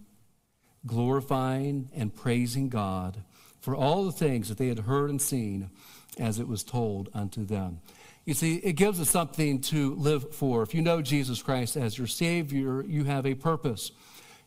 glorifying 0.85 1.89
and 1.93 2.15
praising 2.15 2.69
God 2.69 3.23
for 3.59 3.75
all 3.75 4.05
the 4.05 4.11
things 4.11 4.49
that 4.49 4.57
they 4.57 4.67
had 4.67 4.79
heard 4.79 5.09
and 5.09 5.21
seen 5.21 5.69
as 6.17 6.39
it 6.39 6.47
was 6.47 6.63
told 6.63 7.09
unto 7.13 7.45
them. 7.45 7.81
You 8.25 8.33
see, 8.33 8.57
it 8.57 8.73
gives 8.73 8.99
us 8.99 9.09
something 9.09 9.61
to 9.61 9.95
live 9.95 10.33
for. 10.33 10.61
If 10.61 10.73
you 10.73 10.81
know 10.81 11.01
Jesus 11.01 11.41
Christ 11.41 11.75
as 11.75 11.97
your 11.97 12.07
Savior, 12.07 12.83
you 12.83 13.03
have 13.05 13.25
a 13.25 13.33
purpose, 13.33 13.91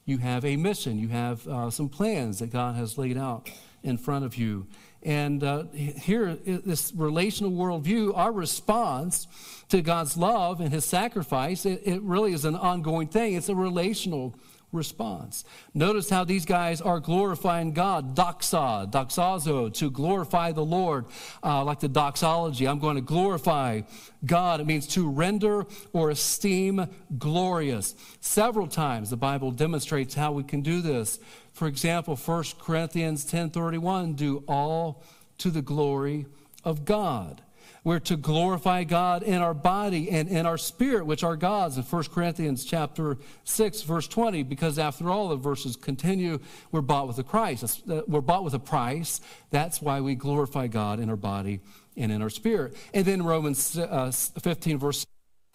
you 0.04 0.18
have 0.18 0.44
a 0.44 0.56
mission, 0.56 0.98
you 0.98 1.08
have 1.08 1.46
uh, 1.48 1.70
some 1.70 1.88
plans 1.88 2.38
that 2.38 2.50
God 2.50 2.76
has 2.76 2.98
laid 2.98 3.16
out 3.16 3.50
in 3.82 3.98
front 3.98 4.24
of 4.24 4.36
you. 4.36 4.66
And 5.04 5.44
uh, 5.44 5.64
here, 5.74 6.34
this 6.34 6.92
relational 6.94 7.52
worldview, 7.52 8.16
our 8.16 8.32
response 8.32 9.26
to 9.68 9.82
God's 9.82 10.16
love 10.16 10.60
and 10.60 10.72
his 10.72 10.86
sacrifice, 10.86 11.66
it, 11.66 11.82
it 11.84 12.00
really 12.02 12.32
is 12.32 12.46
an 12.46 12.56
ongoing 12.56 13.08
thing. 13.08 13.34
It's 13.34 13.50
a 13.50 13.54
relational 13.54 14.34
response. 14.74 15.44
Notice 15.72 16.10
how 16.10 16.24
these 16.24 16.44
guys 16.44 16.80
are 16.80 17.00
glorifying 17.00 17.72
God, 17.72 18.14
doxa, 18.14 18.90
doxazo, 18.90 19.72
to 19.74 19.90
glorify 19.90 20.52
the 20.52 20.64
Lord, 20.64 21.06
uh, 21.42 21.64
like 21.64 21.80
the 21.80 21.88
doxology. 21.88 22.66
I'm 22.66 22.78
going 22.78 22.96
to 22.96 23.02
glorify 23.02 23.82
God. 24.26 24.60
It 24.60 24.66
means 24.66 24.86
to 24.88 25.08
render 25.08 25.66
or 25.92 26.10
esteem 26.10 26.88
glorious. 27.18 27.94
Several 28.20 28.66
times 28.66 29.10
the 29.10 29.16
Bible 29.16 29.50
demonstrates 29.50 30.14
how 30.14 30.32
we 30.32 30.42
can 30.42 30.60
do 30.60 30.82
this. 30.82 31.18
For 31.52 31.68
example, 31.68 32.16
1 32.16 32.58
Corinthians 32.58 33.24
10:31, 33.24 34.14
do 34.14 34.42
all 34.48 35.02
to 35.38 35.50
the 35.50 35.62
glory 35.62 36.26
of 36.64 36.84
God. 36.84 37.42
We're 37.84 38.00
to 38.00 38.16
glorify 38.16 38.84
God 38.84 39.22
in 39.22 39.42
our 39.42 39.52
body 39.52 40.10
and 40.10 40.26
in 40.26 40.46
our 40.46 40.56
spirit, 40.56 41.04
which 41.04 41.22
are 41.22 41.36
God's 41.36 41.76
in 41.76 41.82
1 41.82 42.04
Corinthians 42.04 42.64
chapter 42.64 43.18
6, 43.44 43.82
verse 43.82 44.08
20, 44.08 44.42
because 44.42 44.78
after 44.78 45.10
all, 45.10 45.28
the 45.28 45.36
verses 45.36 45.76
continue, 45.76 46.38
we're 46.72 46.80
bought 46.80 47.06
with 47.06 47.18
a 47.18 47.24
price. 47.24 47.82
Uh, 47.86 48.00
we're 48.08 48.22
bought 48.22 48.42
with 48.42 48.54
a 48.54 48.58
price. 48.58 49.20
That's 49.50 49.82
why 49.82 50.00
we 50.00 50.14
glorify 50.14 50.66
God 50.66 50.98
in 50.98 51.10
our 51.10 51.16
body 51.16 51.60
and 51.94 52.10
in 52.10 52.22
our 52.22 52.30
spirit. 52.30 52.74
And 52.94 53.04
then 53.04 53.22
Romans 53.22 53.78
uh, 53.78 54.10
15, 54.10 54.78
verse 54.78 55.06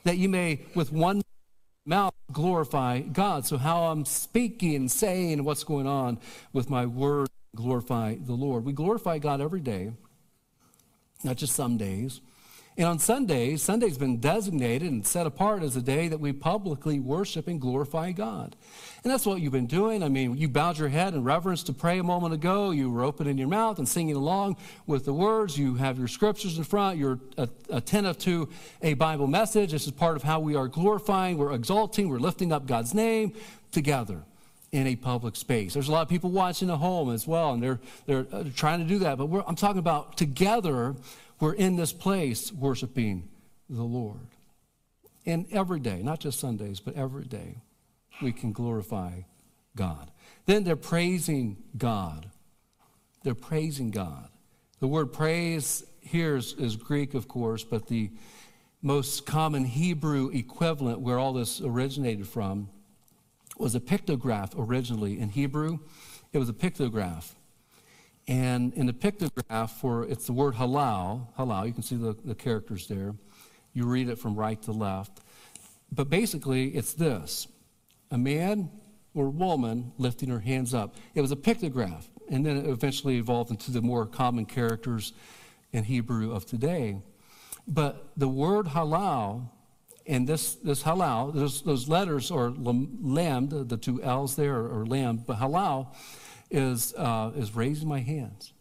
that 0.03 0.17
you 0.17 0.29
may 0.29 0.61
with 0.75 0.91
one 0.91 1.21
mouth 1.85 2.13
glorify 2.31 3.01
God. 3.01 3.45
So, 3.45 3.57
how 3.57 3.85
I'm 3.85 4.05
speaking 4.05 4.87
saying 4.87 5.43
what's 5.43 5.63
going 5.63 5.87
on 5.87 6.19
with 6.53 6.69
my 6.69 6.85
word, 6.85 7.27
glorify 7.55 8.15
the 8.19 8.33
Lord. 8.33 8.63
We 8.65 8.73
glorify 8.73 9.17
God 9.17 9.41
every 9.41 9.59
day, 9.61 9.91
not 11.23 11.37
just 11.37 11.55
some 11.55 11.77
days. 11.77 12.21
And 12.79 12.87
on 12.87 12.97
Sundays, 12.97 13.61
Sunday's 13.61 13.97
been 13.97 14.21
designated 14.21 14.89
and 14.89 15.05
set 15.05 15.27
apart 15.27 15.63
as 15.63 15.75
a 15.75 15.81
day 15.81 16.07
that 16.07 16.21
we 16.21 16.31
publicly 16.31 16.97
worship 16.97 17.49
and 17.49 17.59
glorify 17.59 18.13
God. 18.13 18.55
And 19.03 19.11
that's 19.11 19.25
what 19.25 19.41
you've 19.41 19.51
been 19.51 19.67
doing. 19.67 20.01
I 20.01 20.07
mean, 20.07 20.37
you 20.37 20.47
bowed 20.47 20.77
your 20.77 20.87
head 20.87 21.13
in 21.13 21.25
reverence 21.25 21.61
to 21.63 21.73
pray 21.73 21.99
a 21.99 22.03
moment 22.03 22.33
ago. 22.33 22.71
You 22.71 22.89
were 22.89 23.03
opening 23.03 23.37
your 23.37 23.49
mouth 23.49 23.79
and 23.79 23.89
singing 23.89 24.15
along 24.15 24.55
with 24.87 25.03
the 25.03 25.13
words. 25.13 25.57
You 25.57 25.75
have 25.75 25.97
your 25.97 26.07
scriptures 26.07 26.57
in 26.57 26.63
front. 26.63 26.97
You're 26.97 27.19
attentive 27.69 28.17
to 28.19 28.47
a 28.81 28.93
Bible 28.93 29.27
message. 29.27 29.73
This 29.73 29.85
is 29.85 29.91
part 29.91 30.15
of 30.15 30.23
how 30.23 30.39
we 30.39 30.55
are 30.55 30.69
glorifying, 30.69 31.37
we're 31.37 31.51
exalting, 31.51 32.07
we're 32.07 32.19
lifting 32.19 32.53
up 32.53 32.65
God's 32.65 32.93
name 32.93 33.33
together 33.71 34.23
in 34.71 34.87
a 34.87 34.95
public 34.95 35.35
space. 35.35 35.73
There's 35.73 35.87
a 35.87 35.91
lot 35.91 36.03
of 36.03 36.09
people 36.09 36.29
watching 36.29 36.69
at 36.69 36.77
home 36.77 37.11
as 37.11 37.27
well, 37.27 37.53
and 37.53 37.63
they're, 37.63 37.79
they're 38.05 38.27
uh, 38.31 38.43
trying 38.55 38.79
to 38.79 38.85
do 38.85 38.99
that. 38.99 39.17
But 39.17 39.43
I'm 39.47 39.55
talking 39.55 39.79
about 39.79 40.17
together 40.17 40.95
we're 41.39 41.53
in 41.53 41.75
this 41.75 41.93
place 41.93 42.51
worshiping 42.51 43.29
the 43.69 43.83
Lord. 43.83 44.27
And 45.25 45.45
every 45.51 45.79
day, 45.79 46.01
not 46.03 46.19
just 46.19 46.39
Sundays, 46.39 46.79
but 46.79 46.95
every 46.95 47.25
day, 47.25 47.57
we 48.21 48.31
can 48.31 48.51
glorify 48.51 49.21
God. 49.75 50.11
Then 50.45 50.63
they're 50.63 50.75
praising 50.75 51.57
God. 51.77 52.29
They're 53.23 53.35
praising 53.35 53.91
God. 53.91 54.29
The 54.79 54.87
word 54.87 55.13
praise 55.13 55.85
here 56.01 56.35
is, 56.35 56.53
is 56.53 56.75
Greek, 56.75 57.13
of 57.13 57.27
course, 57.27 57.63
but 57.63 57.87
the 57.87 58.09
most 58.81 59.25
common 59.25 59.65
Hebrew 59.65 60.29
equivalent 60.33 61.01
where 61.01 61.19
all 61.19 61.33
this 61.33 61.61
originated 61.61 62.27
from 62.27 62.69
was 63.59 63.75
a 63.75 63.79
pictograph 63.79 64.51
originally 64.57 65.19
in 65.19 65.29
Hebrew. 65.29 65.79
It 66.31 66.37
was 66.37 66.49
a 66.49 66.53
pictograph. 66.53 67.33
And 68.27 68.73
in 68.75 68.85
the 68.85 68.93
pictograph, 68.93 69.71
for 69.71 70.05
it's 70.05 70.27
the 70.27 70.33
word 70.33 70.55
halal, 70.55 71.27
halal, 71.37 71.65
you 71.65 71.73
can 71.73 71.83
see 71.83 71.95
the, 71.95 72.15
the 72.23 72.35
characters 72.35 72.87
there. 72.87 73.15
You 73.73 73.85
read 73.85 74.07
it 74.07 74.19
from 74.19 74.35
right 74.35 74.61
to 74.63 74.71
left. 74.71 75.21
But 75.91 76.09
basically, 76.09 76.69
it's 76.69 76.93
this 76.93 77.47
a 78.11 78.17
man 78.17 78.69
or 79.13 79.29
woman 79.29 79.91
lifting 79.97 80.29
her 80.29 80.39
hands 80.39 80.73
up. 80.73 80.95
It 81.15 81.21
was 81.21 81.31
a 81.31 81.35
pictograph, 81.35 82.03
and 82.29 82.45
then 82.45 82.57
it 82.57 82.67
eventually 82.67 83.17
evolved 83.17 83.51
into 83.51 83.71
the 83.71 83.81
more 83.81 84.05
common 84.05 84.45
characters 84.45 85.13
in 85.71 85.83
Hebrew 85.83 86.31
of 86.31 86.45
today. 86.45 87.01
But 87.67 88.11
the 88.17 88.27
word 88.27 88.67
halal, 88.67 89.49
and 90.09 90.27
this, 90.27 90.55
this 90.55 90.81
halal, 90.81 91.31
those, 91.35 91.61
those 91.61 91.87
letters 91.87 92.31
are 92.31 92.49
lam, 92.49 93.47
the 93.47 93.77
two 93.77 94.01
L's 94.01 94.35
there 94.35 94.55
are 94.55 94.83
lam, 94.83 95.17
but 95.17 95.37
halal 95.37 95.95
is, 96.49 96.95
uh, 96.97 97.31
is 97.35 97.55
raising 97.55 97.87
my 97.87 97.99
hands. 97.99 98.51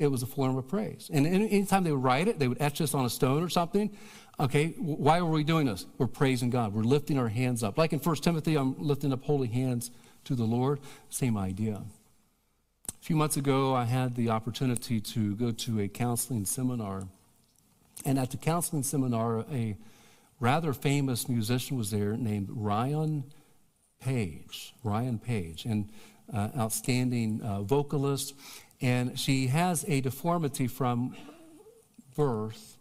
It 0.00 0.08
was 0.08 0.24
a 0.24 0.26
form 0.26 0.56
of 0.56 0.66
praise. 0.66 1.08
And 1.12 1.24
anytime 1.24 1.84
they 1.84 1.92
would 1.92 2.02
write 2.02 2.26
it, 2.26 2.40
they 2.40 2.48
would 2.48 2.60
etch 2.60 2.80
this 2.80 2.94
on 2.94 3.04
a 3.04 3.10
stone 3.10 3.44
or 3.44 3.48
something. 3.48 3.96
Okay, 4.40 4.74
why 4.76 5.18
are 5.18 5.24
we 5.24 5.44
doing 5.44 5.66
this? 5.66 5.86
We're 5.98 6.08
praising 6.08 6.50
God. 6.50 6.74
We're 6.74 6.82
lifting 6.82 7.16
our 7.16 7.28
hands 7.28 7.62
up. 7.62 7.78
Like 7.78 7.92
in 7.92 8.00
1 8.00 8.16
Timothy, 8.16 8.56
I'm 8.56 8.74
lifting 8.76 9.12
up 9.12 9.22
holy 9.22 9.46
hands 9.46 9.92
to 10.24 10.34
the 10.34 10.44
Lord. 10.44 10.80
Same 11.10 11.36
idea. 11.36 11.80
A 12.88 13.04
few 13.04 13.14
months 13.14 13.36
ago, 13.36 13.72
I 13.72 13.84
had 13.84 14.16
the 14.16 14.30
opportunity 14.30 15.00
to 15.00 15.36
go 15.36 15.52
to 15.52 15.78
a 15.78 15.86
counseling 15.86 16.44
seminar. 16.44 17.04
And 18.04 18.18
at 18.18 18.32
the 18.32 18.36
counseling 18.36 18.82
seminar, 18.82 19.44
a 19.52 19.76
rather 20.42 20.72
famous 20.72 21.28
musician 21.28 21.78
was 21.78 21.92
there 21.92 22.16
named 22.16 22.48
Ryan 22.50 23.22
Page. 24.00 24.74
Ryan 24.82 25.20
Page, 25.20 25.64
an 25.66 25.88
uh, 26.34 26.48
outstanding 26.58 27.40
uh, 27.42 27.62
vocalist. 27.62 28.34
And 28.80 29.16
she 29.16 29.46
has 29.46 29.84
a 29.86 30.00
deformity 30.00 30.66
from 30.66 31.14
birth 32.16 32.76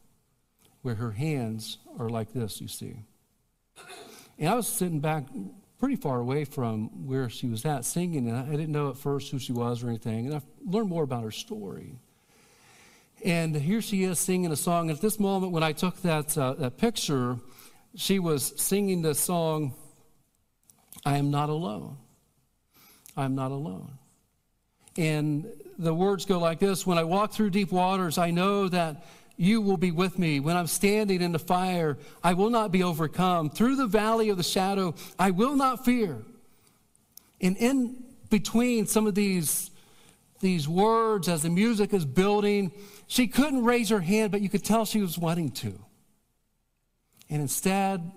where 0.82 0.96
her 0.96 1.12
hands 1.12 1.78
are 2.00 2.10
like 2.10 2.34
this, 2.34 2.60
you 2.60 2.68
see. 2.68 2.96
And 4.40 4.50
I 4.50 4.56
was 4.56 4.68
sitting 4.68 5.00
back 5.00 5.26
pretty 5.78 5.98
far 5.98 6.20
away 6.20 6.46
from 6.46 7.06
where 7.06 7.30
she 7.30 7.48
was 7.48 7.64
at 7.64 7.86
singing, 7.86 8.28
and 8.28 8.36
I 8.36 8.50
didn't 8.50 8.72
know 8.72 8.90
at 8.90 8.98
first 8.98 9.30
who 9.30 9.38
she 9.38 9.54
was 9.54 9.84
or 9.84 9.90
anything. 9.90 10.26
And 10.26 10.36
I 10.36 10.42
learned 10.66 10.90
more 10.90 11.04
about 11.04 11.24
her 11.24 11.32
story. 11.32 12.00
And 13.24 13.56
here 13.56 13.82
she 13.82 14.04
is 14.04 14.18
singing 14.18 14.52
a 14.52 14.56
song. 14.56 14.90
At 14.90 15.00
this 15.00 15.20
moment, 15.20 15.52
when 15.52 15.62
I 15.62 15.74
took 15.74 16.02
that, 16.02 16.36
uh, 16.38 16.54
that 16.54 16.78
picture, 16.78 17.38
she 17.96 18.18
was 18.18 18.54
singing 18.60 19.04
the 19.04 19.14
song, 19.14 19.76
I 21.06 21.18
am 21.18 21.30
not 21.30 21.50
alone. 21.50 21.98
I'm 23.16 23.36
not 23.36 23.52
alone. 23.52 23.92
And 24.98 25.46
the 25.78 25.94
words 25.94 26.26
go 26.26 26.40
like 26.40 26.60
this 26.60 26.86
When 26.86 26.98
I 26.98 27.04
walk 27.04 27.32
through 27.32 27.52
deep 27.52 27.72
waters, 27.72 28.18
I 28.18 28.32
know 28.32 28.68
that 28.70 29.06
you 29.38 29.62
will 29.62 29.78
be 29.78 29.92
with 29.92 30.18
me. 30.20 30.40
When 30.40 30.58
I'm 30.58 30.68
standing 30.68 31.22
in 31.22 31.32
the 31.32 31.40
fire, 31.40 31.98
I 32.24 32.34
will 32.34 32.50
not 32.50 32.72
be 32.72 32.84
overcome. 32.84 33.50
Through 33.50 33.76
the 33.76 33.88
valley 33.88 34.30
of 34.30 34.38
the 34.38 34.44
shadow, 34.44 34.96
I 35.18 35.32
will 35.32 35.56
not 35.56 35.86
fear. 35.86 36.18
And 37.40 37.58
in 37.58 38.04
between 38.30 38.86
some 38.86 39.08
of 39.08 39.16
these, 39.16 39.72
these 40.42 40.68
words, 40.68 41.30
as 41.30 41.44
the 41.44 41.50
music 41.50 41.94
is 41.94 42.06
building, 42.06 42.72
she 43.08 43.28
couldn't 43.28 43.64
raise 43.64 43.90
her 43.90 44.00
hand, 44.00 44.32
but 44.32 44.42
you 44.42 44.50
could 44.50 44.64
tell 44.64 44.86
she 44.86 45.02
was 45.02 45.18
wanting 45.18 45.52
to. 45.52 45.80
And 47.30 47.42
instead, 47.42 48.12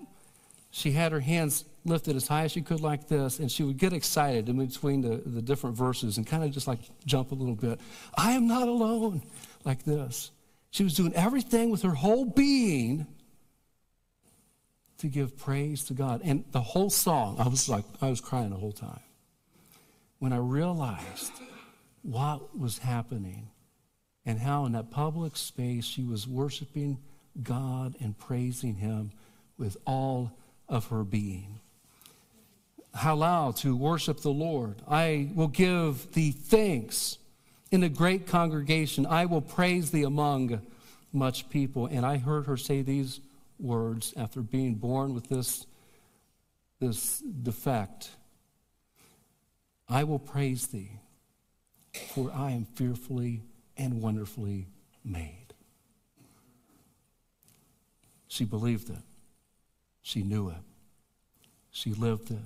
she 0.71 0.91
had 0.91 1.11
her 1.11 1.21
hands 1.21 1.63
lifted 1.85 2.15
as 2.15 2.27
high 2.27 2.43
as 2.43 2.51
she 2.51 2.61
could 2.61 2.81
like 2.81 3.07
this, 3.07 3.39
and 3.39 3.49
she 3.49 3.63
would 3.63 3.77
get 3.77 3.93
excited 3.93 4.49
in 4.49 4.57
between 4.57 5.01
the, 5.01 5.21
the 5.25 5.41
different 5.41 5.77
verses 5.77 6.17
and 6.17 6.27
kind 6.27 6.43
of 6.43 6.51
just 6.51 6.67
like 6.67 6.79
jump 7.05 7.31
a 7.31 7.35
little 7.35 7.55
bit. 7.55 7.79
I 8.17 8.33
am 8.33 8.47
not 8.47 8.67
alone, 8.67 9.21
like 9.63 9.83
this. 9.83 10.31
She 10.71 10.83
was 10.83 10.95
doing 10.95 11.13
everything 11.13 11.69
with 11.69 11.83
her 11.83 11.93
whole 11.93 12.25
being 12.25 13.07
to 14.97 15.07
give 15.07 15.37
praise 15.37 15.83
to 15.85 15.93
God. 15.93 16.21
And 16.23 16.43
the 16.51 16.61
whole 16.61 16.89
song, 16.89 17.37
I 17.39 17.47
was 17.47 17.69
like, 17.69 17.85
I 18.01 18.09
was 18.09 18.19
crying 18.19 18.49
the 18.49 18.57
whole 18.57 18.71
time. 18.71 18.99
When 20.19 20.33
I 20.33 20.37
realized 20.37 21.31
what 22.05 22.57
was 22.57 22.77
happening 22.79 23.49
and 24.25 24.39
how 24.39 24.65
in 24.65 24.73
that 24.73 24.91
public 24.91 25.35
space 25.35 25.85
she 25.85 26.03
was 26.03 26.27
worshiping 26.27 26.97
God 27.41 27.95
and 27.99 28.17
praising 28.17 28.75
Him 28.75 29.11
with 29.57 29.77
all 29.85 30.31
of 30.67 30.87
her 30.87 31.03
being 31.03 31.59
halal, 32.95 33.55
to 33.57 33.75
worship 33.75 34.21
the 34.21 34.31
Lord. 34.31 34.81
I 34.87 35.29
will 35.35 35.47
give 35.47 36.11
thee 36.13 36.31
thanks 36.31 37.17
in 37.71 37.83
a 37.83 37.89
great 37.89 38.25
congregation. 38.25 39.05
I 39.05 39.25
will 39.25 39.41
praise 39.41 39.91
thee 39.91 40.03
among 40.03 40.61
much 41.11 41.49
people. 41.49 41.87
And 41.87 42.05
I 42.05 42.17
heard 42.17 42.45
her 42.45 42.57
say 42.57 42.81
these 42.81 43.19
words 43.59 44.13
after 44.15 44.41
being 44.41 44.75
born 44.75 45.13
with 45.13 45.29
this, 45.29 45.65
this 46.79 47.19
defect 47.19 48.09
I 49.87 50.03
will 50.03 50.17
praise 50.17 50.65
thee, 50.67 50.89
for 52.13 52.31
I 52.33 52.51
am 52.51 52.65
fearfully 52.65 53.41
and 53.77 54.01
wonderfully 54.01 54.67
made. 55.03 55.53
She 58.27 58.45
believed 58.45 58.89
it. 58.89 59.03
She 60.01 60.23
knew 60.23 60.49
it. 60.49 60.57
She 61.71 61.93
lived 61.93 62.31
it. 62.31 62.37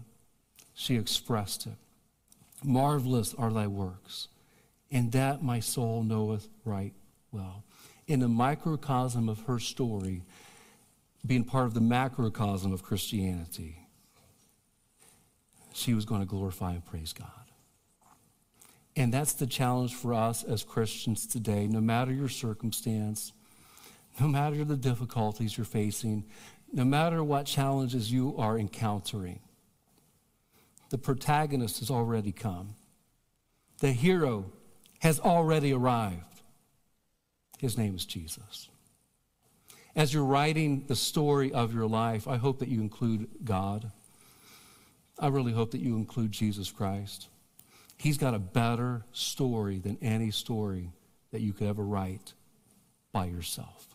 She 0.73 0.95
expressed 0.95 1.67
it. 1.67 1.73
Marvelous 2.63 3.33
are 3.35 3.51
thy 3.51 3.67
works, 3.67 4.27
and 4.91 5.11
that 5.13 5.43
my 5.43 5.59
soul 5.59 6.03
knoweth 6.03 6.47
right 6.65 6.93
well. 7.31 7.63
In 8.07 8.19
the 8.19 8.27
microcosm 8.27 9.29
of 9.29 9.41
her 9.41 9.59
story, 9.59 10.23
being 11.25 11.43
part 11.43 11.65
of 11.65 11.73
the 11.73 11.81
macrocosm 11.81 12.71
of 12.71 12.83
Christianity, 12.83 13.77
she 15.73 15.93
was 15.93 16.05
going 16.05 16.21
to 16.21 16.27
glorify 16.27 16.73
and 16.73 16.85
praise 16.85 17.13
God. 17.13 17.38
And 18.95 19.13
that's 19.13 19.33
the 19.33 19.47
challenge 19.47 19.95
for 19.95 20.13
us 20.13 20.43
as 20.43 20.63
Christians 20.63 21.25
today, 21.25 21.67
no 21.67 21.79
matter 21.79 22.11
your 22.11 22.29
circumstance, 22.29 23.31
no 24.19 24.27
matter 24.27 24.65
the 24.65 24.75
difficulties 24.75 25.57
you're 25.57 25.65
facing, 25.65 26.25
no 26.73 26.83
matter 26.83 27.23
what 27.23 27.45
challenges 27.45 28.11
you 28.11 28.35
are 28.37 28.57
encountering 28.57 29.39
the 30.89 30.97
protagonist 30.97 31.79
has 31.79 31.91
already 31.91 32.31
come. 32.31 32.75
The 33.79 33.91
hero 33.91 34.51
has 34.99 35.19
already 35.19 35.73
arrived. 35.73 36.41
His 37.59 37.77
name 37.77 37.95
is 37.95 38.05
Jesus. 38.05 38.69
As 39.95 40.13
you're 40.13 40.25
writing 40.25 40.85
the 40.87 40.95
story 40.95 41.51
of 41.51 41.73
your 41.73 41.87
life, 41.87 42.27
I 42.27 42.37
hope 42.37 42.59
that 42.59 42.69
you 42.69 42.81
include 42.81 43.27
God. 43.43 43.91
I 45.17 45.27
really 45.27 45.51
hope 45.51 45.71
that 45.71 45.81
you 45.81 45.95
include 45.95 46.31
Jesus 46.31 46.71
Christ. 46.71 47.27
He's 47.99 48.17
got 48.17 48.33
a 48.33 48.39
better 48.39 49.03
story 49.11 49.77
than 49.77 49.97
any 50.01 50.31
story 50.31 50.93
that 51.31 51.41
you 51.41 51.51
could 51.51 51.67
ever 51.67 51.83
write 51.83 52.33
by 53.11 53.25
yourself. 53.25 53.89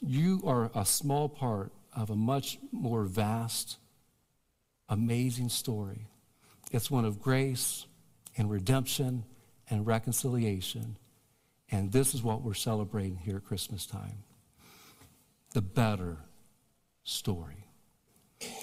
You 0.00 0.40
are 0.46 0.70
a 0.74 0.84
small 0.84 1.28
part 1.28 1.72
of 1.94 2.10
a 2.10 2.16
much 2.16 2.58
more 2.70 3.04
vast 3.04 3.78
amazing 4.88 5.48
story. 5.48 6.06
It's 6.70 6.88
one 6.88 7.04
of 7.04 7.20
grace 7.20 7.86
and 8.36 8.48
redemption 8.48 9.24
and 9.68 9.84
reconciliation. 9.84 10.96
And 11.70 11.90
this 11.90 12.14
is 12.14 12.22
what 12.22 12.42
we're 12.42 12.54
celebrating 12.54 13.16
here 13.16 13.38
at 13.38 13.44
Christmas 13.44 13.86
time 13.86 14.22
the 15.52 15.62
better 15.62 16.18
story. 17.02 17.64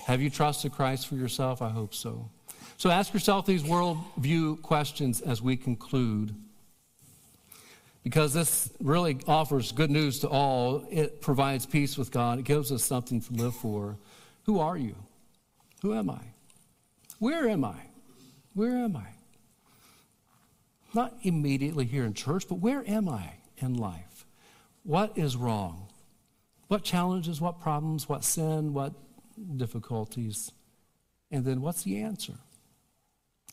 Have 0.05 0.21
you 0.21 0.29
trusted 0.29 0.71
Christ 0.71 1.07
for 1.07 1.15
yourself? 1.15 1.61
I 1.61 1.69
hope 1.69 1.93
so. 1.93 2.29
So 2.77 2.89
ask 2.89 3.13
yourself 3.13 3.45
these 3.45 3.63
worldview 3.63 4.61
questions 4.61 5.21
as 5.21 5.41
we 5.41 5.55
conclude. 5.57 6.35
Because 8.03 8.33
this 8.33 8.69
really 8.79 9.17
offers 9.27 9.71
good 9.71 9.89
news 9.89 10.19
to 10.19 10.27
all. 10.27 10.85
It 10.91 11.21
provides 11.21 11.65
peace 11.65 11.97
with 11.97 12.11
God, 12.11 12.39
it 12.39 12.45
gives 12.45 12.71
us 12.71 12.83
something 12.83 13.21
to 13.21 13.33
live 13.33 13.55
for. 13.55 13.97
Who 14.43 14.59
are 14.59 14.77
you? 14.77 14.95
Who 15.81 15.93
am 15.93 16.09
I? 16.09 16.21
Where 17.19 17.49
am 17.49 17.65
I? 17.65 17.75
Where 18.53 18.77
am 18.77 18.95
I? 18.95 19.07
Not 20.93 21.13
immediately 21.23 21.85
here 21.85 22.05
in 22.05 22.13
church, 22.13 22.47
but 22.47 22.59
where 22.59 22.87
am 22.87 23.09
I 23.09 23.33
in 23.57 23.73
life? 23.75 24.25
What 24.83 25.17
is 25.17 25.35
wrong? 25.35 25.87
What 26.67 26.83
challenges, 26.83 27.41
what 27.41 27.59
problems, 27.59 28.07
what 28.07 28.23
sin, 28.23 28.73
what 28.73 28.93
difficulties? 29.57 30.51
And 31.31 31.43
then 31.43 31.61
what's 31.61 31.83
the 31.83 31.97
answer? 31.97 32.35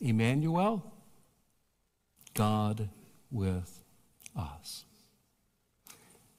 Emmanuel, 0.01 0.93
God 2.33 2.89
with 3.31 3.83
us. 4.35 4.85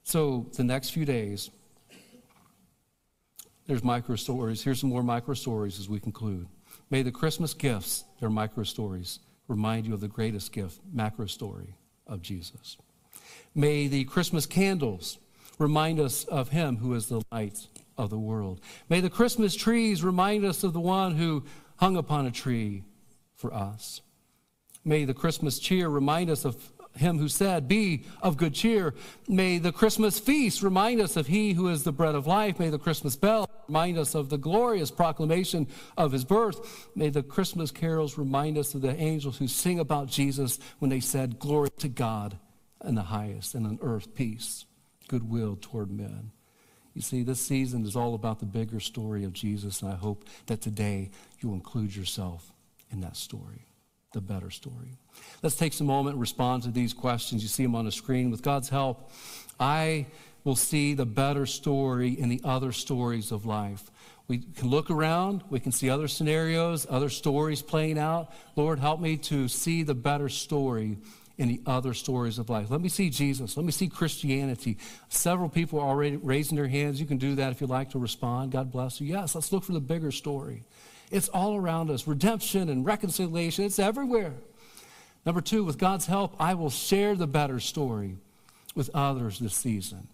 So 0.03 0.47
the 0.57 0.65
next 0.65 0.91
few 0.91 1.05
days, 1.05 1.51
there's 3.67 3.83
micro 3.83 4.17
stories. 4.17 4.63
Here's 4.63 4.81
some 4.81 4.91
more 4.91 5.03
micro 5.03 5.35
stories 5.35 5.79
as 5.79 5.89
we 5.89 5.99
conclude. 5.99 6.47
May 6.91 7.03
the 7.03 7.11
Christmas 7.11 7.55
gifts, 7.55 8.05
their 8.21 8.31
micro 8.31 8.65
stories, 8.65 9.21
remind 9.49 9.87
you 9.87 9.95
of 9.95 10.01
the 10.01 10.09
greatest 10.09 10.53
gift, 10.53 10.81
macro 10.93 11.27
story 11.27 11.75
of 12.07 12.23
Jesus. 12.23 12.77
May 13.55 13.87
the 13.87 14.05
Christmas 14.05 14.47
candles 14.47 15.19
remind 15.59 16.01
us 16.01 16.25
of 16.25 16.51
Him 16.51 16.77
who 16.77 16.95
is 16.95 17.07
the 17.07 17.23
light 17.33 17.69
of 17.97 18.11
the 18.11 18.19
world. 18.19 18.61
May 18.89 19.01
the 19.01 19.11
Christmas 19.11 19.55
trees 19.55 20.03
remind 20.03 20.45
us 20.45 20.65
of 20.65 20.73
the 20.73 20.81
one 20.81 21.15
who 21.15 21.45
hung 21.77 21.97
upon 21.97 22.27
a 22.27 22.31
tree 22.31 22.83
for 23.45 23.53
us. 23.53 24.01
May 24.87 25.05
the 25.05 25.13
Christmas 25.13 25.59
cheer 25.59 25.91
remind 25.91 26.31
us 26.31 26.47
of 26.47 26.73
him 26.97 27.19
who 27.19 27.29
said, 27.29 27.69
Be 27.69 28.05
of 28.23 28.39
good 28.39 28.55
cheer. 28.55 28.95
May 29.29 29.59
the 29.59 29.71
Christmas 29.71 30.19
feast 30.19 30.63
remind 30.63 30.99
us 30.99 31.19
of 31.19 31.27
he 31.27 31.53
who 31.53 31.69
is 31.69 31.85
the 31.85 31.93
bread 31.93 32.15
of 32.15 32.27
life. 32.27 32.59
May 32.59 32.71
the 32.71 32.79
Christmas 32.79 33.17
bell 33.17 33.51
remind 33.69 33.99
us 33.99 34.15
of 34.15 34.31
the 34.31 34.39
glorious 34.39 34.91
proclamation 34.91 35.69
of 35.99 36.13
his 36.13 36.25
birth. 36.25 36.89
May 36.95 37.11
the 37.11 37.23
Christmas 37.23 37.71
carols 37.71 38.17
remind 38.17 38.57
us 38.57 38.75
of 38.75 38.81
the 38.81 38.97
angels 38.97 39.37
who 39.37 39.47
sing 39.47 39.79
about 39.79 40.09
Jesus 40.09 40.59
when 40.79 40.89
they 40.89 41.01
said, 41.01 41.39
Glory 41.39 41.69
to 41.81 41.89
God 41.89 42.39
in 42.83 42.95
the 42.95 43.03
highest, 43.03 43.55
and 43.55 43.67
on 43.67 43.79
earth 43.83 44.15
peace, 44.15 44.65
goodwill 45.09 45.59
toward 45.61 45.91
men. 45.91 46.31
You 46.95 47.03
see, 47.03 47.23
this 47.23 47.43
season 47.43 47.85
is 47.85 47.95
all 47.95 48.15
about 48.15 48.39
the 48.41 48.47
bigger 48.47 48.81
story 48.81 49.23
of 49.23 49.35
Jesus, 49.35 49.83
and 49.83 49.93
I 49.93 49.97
hope 49.97 50.25
that 50.47 50.63
today 50.63 51.11
you'll 51.41 51.53
include 51.53 51.95
yourself 51.95 52.54
in 52.95 53.03
that 53.03 53.17
story, 53.17 53.67
the 54.13 54.21
better 54.21 54.51
story. 54.51 54.97
Let's 55.43 55.57
take 55.57 55.75
some 55.75 55.87
moment 55.87 56.15
and 56.15 56.21
respond 56.21 56.63
to 56.63 56.71
these 56.71 56.95
questions. 56.95 57.43
You 57.43 57.49
see 57.49 57.65
them 57.65 57.75
on 57.75 57.85
the 57.85 57.93
screen. 57.93 58.31
With 58.31 58.43
God's 58.43 58.71
help, 58.71 59.11
I 59.61 60.07
will 60.45 60.57
see 60.57 60.95
the 60.95 61.07
better 61.07 61.45
story 61.45 62.11
in 62.11 62.29
the 62.29 62.41
other 62.45 62.73
stories 62.73 63.33
of 63.33 63.45
life. 63.45 63.91
We 64.27 64.39
can 64.39 64.69
look 64.69 64.91
around, 64.91 65.43
we 65.51 65.61
can 65.61 65.73
see 65.73 65.91
other 65.91 66.09
scenarios, 66.09 66.87
other 66.89 67.11
stories 67.11 67.61
playing 67.61 67.99
out. 67.99 68.33
Lord, 68.57 68.79
help 68.79 69.01
me 69.01 69.19
to 69.19 69.49
see 69.49 69.83
the 69.83 69.95
better 69.95 70.31
story 70.31 70.97
in 71.37 71.49
the 71.49 71.61
other 71.67 71.93
stories 71.93 72.39
of 72.39 72.49
life. 72.49 72.71
Let 72.71 72.81
me 72.81 72.89
see 72.89 73.11
Jesus. 73.11 73.57
Let 73.57 73.67
me 73.67 73.73
see 73.73 73.89
Christianity. 73.89 74.79
Several 75.09 75.49
people 75.49 75.81
are 75.81 75.89
already 75.89 76.17
raising 76.17 76.57
their 76.57 76.69
hands. 76.69 77.01
You 77.01 77.07
can 77.07 77.19
do 77.19 77.35
that 77.35 77.51
if 77.51 77.61
you 77.61 77.67
like 77.67 77.91
to 77.91 77.99
respond. 77.99 78.53
God 78.53 78.71
bless 78.71 79.01
you. 79.01 79.09
Yes, 79.09 79.35
let's 79.35 79.53
look 79.53 79.65
for 79.65 79.73
the 79.73 79.81
bigger 79.81 80.13
story. 80.13 80.63
It's 81.15 81.29
all 81.29 81.55
around 81.55 81.91
us 81.91 82.09
redemption 82.09 82.69
and 82.69 82.85
reconciliation, 82.85 83.65
it's 83.65 83.79
everywhere. 83.79 84.33
Number 85.25 85.41
two, 85.41 85.63
with 85.63 85.79
God's 85.79 86.07
help, 86.07 86.35
I 86.41 86.55
will 86.55 86.71
share 86.71 87.15
the 87.15 87.29
better 87.29 87.61
story 87.61 88.17
with 88.75 88.91
others 88.95 89.39
this 89.39 89.55
season. 89.55 90.09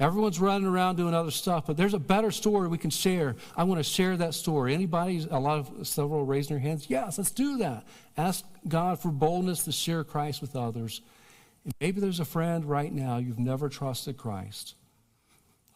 Everyone's 0.00 0.40
running 0.40 0.66
around 0.66 0.96
doing 0.96 1.12
other 1.12 1.30
stuff, 1.30 1.66
but 1.66 1.76
there's 1.76 1.92
a 1.92 1.98
better 1.98 2.30
story 2.30 2.68
we 2.68 2.78
can 2.78 2.88
share. 2.88 3.36
I 3.54 3.64
want 3.64 3.80
to 3.80 3.84
share 3.84 4.16
that 4.16 4.32
story. 4.32 4.72
Anybody, 4.72 5.28
a 5.30 5.38
lot 5.38 5.58
of 5.58 5.86
several 5.86 6.24
raising 6.24 6.56
their 6.56 6.62
hands? 6.62 6.86
Yes, 6.88 7.18
let's 7.18 7.32
do 7.32 7.58
that. 7.58 7.86
Ask 8.16 8.42
God 8.66 8.98
for 8.98 9.10
boldness 9.10 9.62
to 9.64 9.72
share 9.72 10.04
Christ 10.04 10.40
with 10.40 10.56
others. 10.56 11.02
And 11.64 11.74
maybe 11.82 12.00
there's 12.00 12.20
a 12.20 12.24
friend 12.24 12.64
right 12.64 12.92
now 12.92 13.18
you've 13.18 13.38
never 13.38 13.68
trusted 13.68 14.16
Christ. 14.16 14.74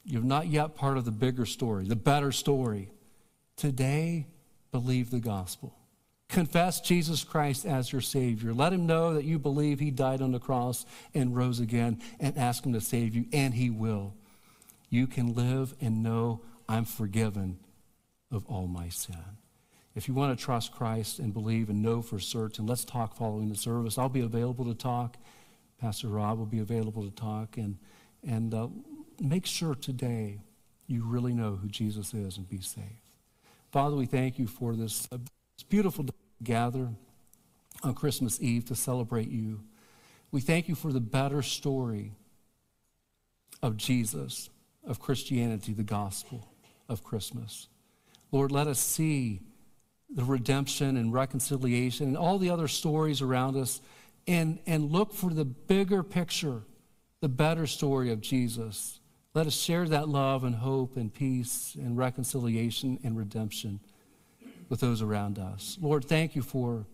You're 0.07 0.23
not 0.23 0.47
yet 0.47 0.75
part 0.75 0.97
of 0.97 1.05
the 1.05 1.11
bigger 1.11 1.45
story, 1.45 1.85
the 1.85 1.97
better 1.97 2.33
story. 2.33 2.89
Today, 3.57 4.27
believe 4.73 5.11
the 5.11 5.21
gospel. 5.21 5.75
Confess 6.29 6.81
Jesus 6.81 7.25
Christ 7.25 7.67
as 7.67 7.91
your 7.91 8.01
Savior. 8.01 8.55
Let 8.55 8.73
him 8.73 8.87
know 8.87 9.15
that 9.15 9.25
you 9.25 9.39
believe 9.39 9.81
he 9.81 9.91
died 9.91 10.23
on 10.23 10.31
the 10.31 10.39
cross 10.39 10.87
and 11.13 11.35
rose 11.35 11.59
again 11.59 12.01
and 12.21 12.39
ask 12.39 12.65
him 12.65 12.73
to 12.73 12.81
save 12.81 13.17
you, 13.17 13.27
and 13.33 13.55
he 13.55 13.69
will. 13.69 14.15
You 14.89 15.09
can 15.09 15.35
live 15.35 15.75
and 15.81 16.03
know 16.03 16.43
I'm 16.69 16.85
forgiven 16.85 17.59
of 18.31 18.47
all 18.47 18.69
my 18.69 18.89
sin. 18.91 19.17
If 19.97 20.07
you 20.07 20.15
want 20.15 20.39
to 20.39 20.45
trust 20.45 20.71
Christ 20.71 21.19
and 21.19 21.35
believe 21.35 21.69
and 21.69 21.83
know 21.83 22.01
for 22.01 22.21
certain, 22.21 22.65
let's 22.65 22.85
talk 22.85 23.17
following 23.17 23.49
the 23.49 23.57
service. 23.57 23.99
I'll 23.99 24.09
be 24.09 24.21
available 24.21 24.65
to 24.67 24.75
talk. 24.75 25.17
Pastor 25.81 26.09
Rob 26.09 26.39
will 26.39 26.47
be 26.47 26.61
available 26.61 27.03
to 27.03 27.11
talk. 27.11 27.57
And, 27.57 27.77
and 28.25 28.55
uh, 28.55 28.69
make 29.21 29.47
sure 29.47 29.75
today 29.75 30.39
you 30.87 31.05
really 31.05 31.33
know 31.33 31.57
who 31.57 31.69
Jesus 31.69 32.15
is 32.15 32.37
and 32.37 32.49
be 32.49 32.61
safe. 32.61 33.10
Father, 33.71 33.95
we 33.95 34.07
thank 34.07 34.39
you 34.39 34.47
for 34.47 34.75
this. 34.75 35.09
Uh, 35.13 35.19
it's 35.55 35.63
beautiful 35.63 36.05
to 36.05 36.13
gather 36.43 36.89
on 37.83 37.95
Christmas 37.95 38.41
Eve 38.41 38.65
to 38.67 38.75
celebrate 38.75 39.29
you. 39.29 39.61
We 40.33 40.41
thank 40.41 40.69
you 40.69 40.75
for 40.75 40.93
the 40.93 41.01
better 41.01 41.43
story 41.43 42.13
of 43.63 43.77
Jesus, 43.77 44.51
of 44.85 45.01
Christianity, 45.01 45.73
the 45.73 45.83
gospel 45.83 46.49
of 46.89 47.05
Christmas. 47.05 47.69
Lord, 48.33 48.53
let 48.53 48.67
us 48.67 48.79
see 48.79 49.41
the 50.09 50.25
redemption 50.25 50.97
and 50.97 51.13
reconciliation 51.13 52.09
and 52.09 52.17
all 52.17 52.39
the 52.39 52.51
other 52.51 52.69
stories 52.69 53.23
around 53.23 53.57
us 53.57 53.81
and, 54.27 54.59
and 54.67 54.91
look 54.91 55.13
for 55.13 55.33
the 55.33 55.45
bigger 55.45 56.03
picture, 56.03 56.63
the 57.21 57.29
better 57.29 57.67
story 57.67 58.11
of 58.11 58.21
Jesus. 58.21 59.00
Let 59.33 59.47
us 59.47 59.55
share 59.55 59.87
that 59.87 60.09
love 60.09 60.43
and 60.43 60.57
hope 60.57 60.97
and 60.97 61.15
peace 61.15 61.77
and 61.79 61.97
reconciliation 61.97 62.99
and 63.05 63.17
redemption 63.17 63.79
with 64.69 64.81
those 64.81 65.03
around 65.03 65.39
us. 65.39 65.79
Lord, 65.81 66.05
thank 66.05 66.35
you 66.35 66.43
for 66.43 66.87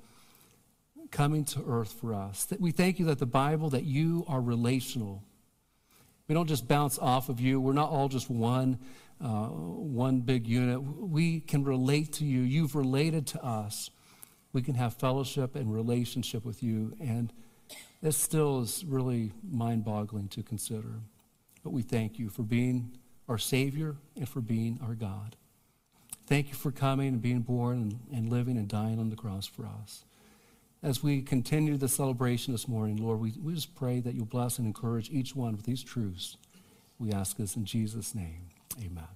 coming 1.10 1.46
to 1.46 1.64
earth 1.66 1.92
for 1.92 2.12
us. 2.12 2.46
We 2.58 2.72
thank 2.72 2.98
you 2.98 3.06
that 3.06 3.18
the 3.18 3.26
Bible, 3.26 3.70
that 3.70 3.84
you 3.84 4.26
are 4.28 4.40
relational. 4.42 5.22
We 6.28 6.34
don't 6.34 6.46
just 6.46 6.68
bounce 6.68 6.98
off 6.98 7.30
of 7.30 7.40
you. 7.40 7.58
We're 7.58 7.72
not 7.72 7.88
all 7.88 8.08
just 8.08 8.28
one, 8.28 8.80
uh, 9.18 9.46
one 9.46 10.20
big 10.20 10.46
unit. 10.46 10.82
We 10.82 11.40
can 11.40 11.64
relate 11.64 12.12
to 12.14 12.26
you. 12.26 12.40
You've 12.40 12.74
related 12.74 13.26
to 13.28 13.42
us. 13.42 13.90
We 14.52 14.60
can 14.60 14.74
have 14.74 14.92
fellowship 14.92 15.56
and 15.56 15.72
relationship 15.72 16.44
with 16.44 16.62
you. 16.62 16.94
And 17.00 17.32
this 18.02 18.18
still 18.18 18.60
is 18.60 18.84
really 18.84 19.32
mind 19.42 19.84
boggling 19.84 20.28
to 20.28 20.42
consider. 20.42 21.00
But 21.66 21.72
we 21.72 21.82
thank 21.82 22.20
you 22.20 22.28
for 22.28 22.44
being 22.44 22.96
our 23.28 23.38
Savior 23.38 23.96
and 24.14 24.28
for 24.28 24.40
being 24.40 24.78
our 24.80 24.94
God. 24.94 25.34
Thank 26.28 26.46
you 26.46 26.54
for 26.54 26.70
coming 26.70 27.08
and 27.08 27.20
being 27.20 27.40
born 27.40 27.78
and, 27.80 28.16
and 28.16 28.30
living 28.30 28.56
and 28.56 28.68
dying 28.68 29.00
on 29.00 29.10
the 29.10 29.16
cross 29.16 29.48
for 29.48 29.66
us. 29.66 30.04
As 30.80 31.02
we 31.02 31.22
continue 31.22 31.76
the 31.76 31.88
celebration 31.88 32.52
this 32.52 32.68
morning, 32.68 32.98
Lord, 32.98 33.18
we, 33.18 33.32
we 33.42 33.52
just 33.54 33.74
pray 33.74 33.98
that 33.98 34.14
you'll 34.14 34.26
bless 34.26 34.58
and 34.58 34.66
encourage 34.68 35.10
each 35.10 35.34
one 35.34 35.56
with 35.56 35.66
these 35.66 35.82
truths. 35.82 36.36
We 37.00 37.10
ask 37.10 37.36
this 37.36 37.56
in 37.56 37.64
Jesus' 37.64 38.14
name. 38.14 38.50
Amen. 38.80 39.15